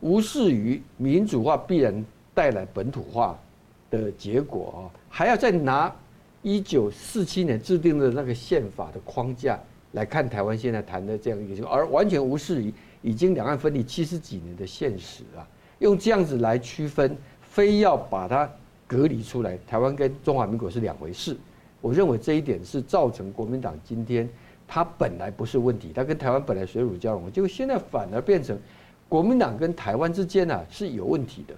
[0.00, 2.04] 无视于民主化必然
[2.34, 3.38] 带来本土化
[3.90, 5.94] 的结果啊，还要再拿
[6.42, 9.56] 一九四七年制定的那个宪法的框架。
[9.92, 12.72] 来看台湾现在谈的这样一个情况，而完全无视于
[13.02, 15.46] 已经两岸分离七十几年的现实啊，
[15.78, 18.50] 用这样子来区分，非要把它
[18.86, 21.36] 隔离出来，台湾跟中华民国是两回事。
[21.80, 24.28] 我认为这一点是造成国民党今天
[24.66, 28.58] 它本来不是问题，它跟台湾本来水乳交融，结果现在反而变成
[29.08, 31.54] 国民党跟台湾之间呢是有问题的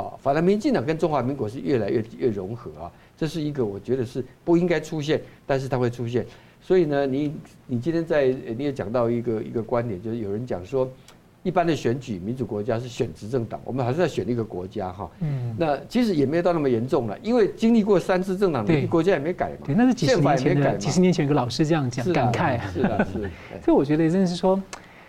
[0.00, 6.24] 啊，反而民进党跟中华民国是越来越越融合啊，这是一个我觉得是不应该出现，但是它会出现。
[6.64, 7.34] 所以呢，你
[7.66, 10.88] 你今天在你也讲到一个一个观点，就是有人讲说，
[11.42, 15.10] 一般的选举民主国家是选执政党，我们还是在选一个国家哈。
[15.18, 15.56] 嗯。
[15.58, 19.66] 那其实也没有到那么严重了，因为经历过三次政党，对国家也没改嘛。
[19.66, 22.60] 对，那是几十年前的，几十年前有个老师这样讲，感慨。
[22.72, 23.18] 是的，是。
[23.60, 24.62] 所以我觉得真的是说，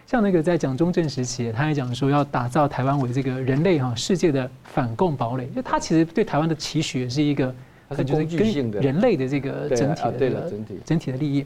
[0.07, 7.53] 像那个在讲中正时期，他还讲说要打造台湾为这个人类哈世界的反共堡垒，就他其实对台湾的期许也是一个。
[7.93, 11.45] 它是工具性的，人类的这个整体的整体整体的利益。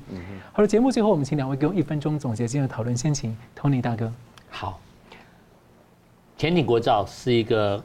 [0.54, 2.96] 好了，节目最后我们请两位给我一分钟总结今天的讨论。
[2.96, 4.12] 先请 Tony 大哥。
[4.50, 4.80] 好，
[6.38, 7.84] 潜艇国造是一个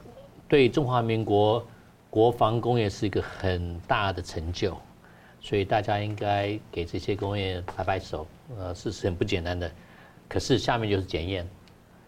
[0.49, 1.67] 对中华民国
[2.09, 4.77] 国防工业是一个很大的成就，
[5.41, 8.27] 所以大家应该给这些工业拍拍手。
[8.59, 9.71] 呃，是是很不简单的，
[10.29, 11.49] 可是下面就是检验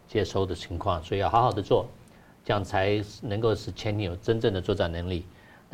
[0.06, 1.86] 接收的情况，所以要好好的做，
[2.44, 5.24] 这样才能够使潜艇有真正的作战能力。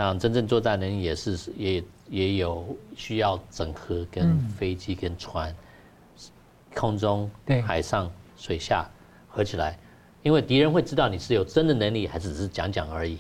[0.01, 5.55] 那真正作战能力也是也也有需要整合，跟飞机跟船，
[6.75, 7.31] 空中、
[7.67, 8.89] 海上、水下
[9.29, 9.79] 合起来，
[10.23, 13.19] 因为敌人会知道你是有真的能力，还是只是讲讲而已。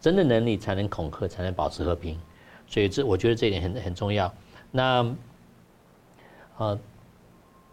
[0.00, 2.16] 真的能力才能恐吓，才能保持和平。
[2.68, 4.32] 所以这我觉得这一点很很重要。
[4.70, 5.12] 那
[6.58, 6.78] 呃，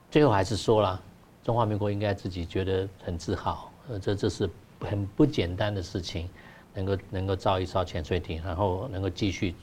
[0.10, 1.00] 最后还是说了，
[1.44, 3.72] 中华民国应该自己觉得很自豪。
[3.90, 6.28] 呃，这这是很不简单的事情。
[6.74, 9.54] 能够能够造一艘潜水艇，然后能够继续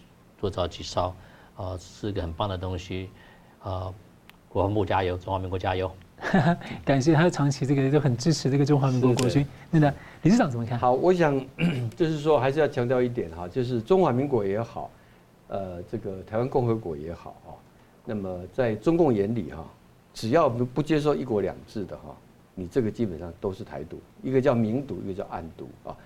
[0.41, 1.09] 多造几艘，
[1.57, 3.11] 啊、呃，是一个很棒的东西，
[3.63, 3.95] 啊、呃，
[4.49, 5.91] 国防部加油，中华民国加油！
[6.85, 9.47] 感谢他长期这个都很支持这个中华民国国军。
[9.71, 9.93] 那个
[10.23, 10.79] 理事长怎么看？
[10.79, 11.43] 好，我想
[11.97, 14.91] 就是说还是要强调一点哈，就是中华民国也好，
[15.49, 17.57] 呃，这个台湾共和国也好啊，
[18.05, 19.65] 那么在中共眼里哈，
[20.13, 22.15] 只要不不接受一国两制的哈，
[22.55, 25.97] 你这个基本上都是台独，一个叫明独，一个叫暗独啊。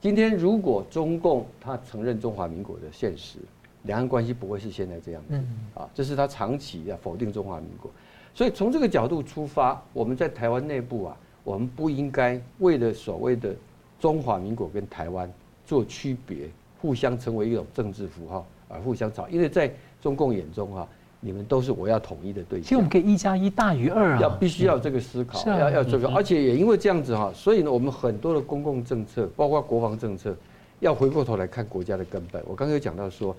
[0.00, 3.40] 今天如果中共他承认中华民国的现实，
[3.82, 5.34] 两岸关系不会是现在这样子
[5.74, 7.90] 啊，这是他长期要否定中华民国，
[8.32, 13.52] 所以从这个角度出发，我们在台湾内部啊，我们不应该为了所谓的
[13.98, 15.28] 中华民国跟台湾
[15.66, 16.48] 做区别，
[16.80, 19.68] 互相成为一种政治符号而互相吵，因为在
[20.00, 20.88] 中共眼中啊。
[21.20, 22.62] 你们都是我要统一的对象。
[22.62, 24.20] 其实我们可以一加一大于二啊。
[24.20, 30.36] 要必须要这个思考，要要这个，而且也因为这样子哈，所以呢，我们很多的公共政策，包括国防政策，
[30.80, 32.42] 要回过头来看国家的根本。
[32.46, 33.34] 我刚刚有讲到说，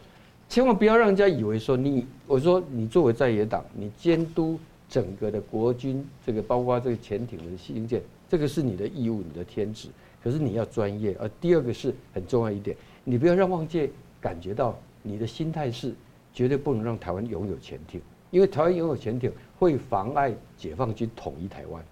[0.50, 4.60] 千万不要让人家以为说你，我说你作为在野党，你监督
[4.90, 9.88] 整个的国军，这个包括这个潜艇的兴建，这个是你的义务，你的天职。
[10.22, 11.16] 可是你要专业。
[11.18, 12.76] 而第二个是很重要一点，
[13.06, 15.94] 你不要让外界感觉到你的心态是
[16.40, 18.00] 绝对不能让台湾拥有潜艇，
[18.32, 21.84] 因为台湾拥有潜艇会妨碍解放军统一台湾。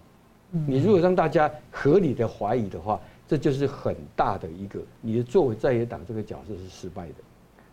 [0.65, 7.15] 你如果让大家合理的怀疑的话，这就是很大的一个，你的作为在野党这个角色是失败的。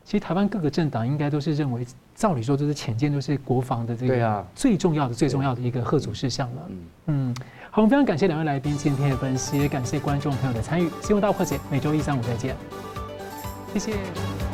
[0.03, 6.63] 其实台湾各个政党应该都是认为，照理说就是潜舰都是国防的这个最重要的、最重要的一个贺主事项了。
[6.71, 7.37] 嗯嗯，
[7.71, 10.91] 好，我们非常感谢两位来宾今天的分析，也感谢观众朋友的参与。
[11.01, 12.57] 新闻大破解每周一、三、五再见，
[13.73, 14.54] 谢谢。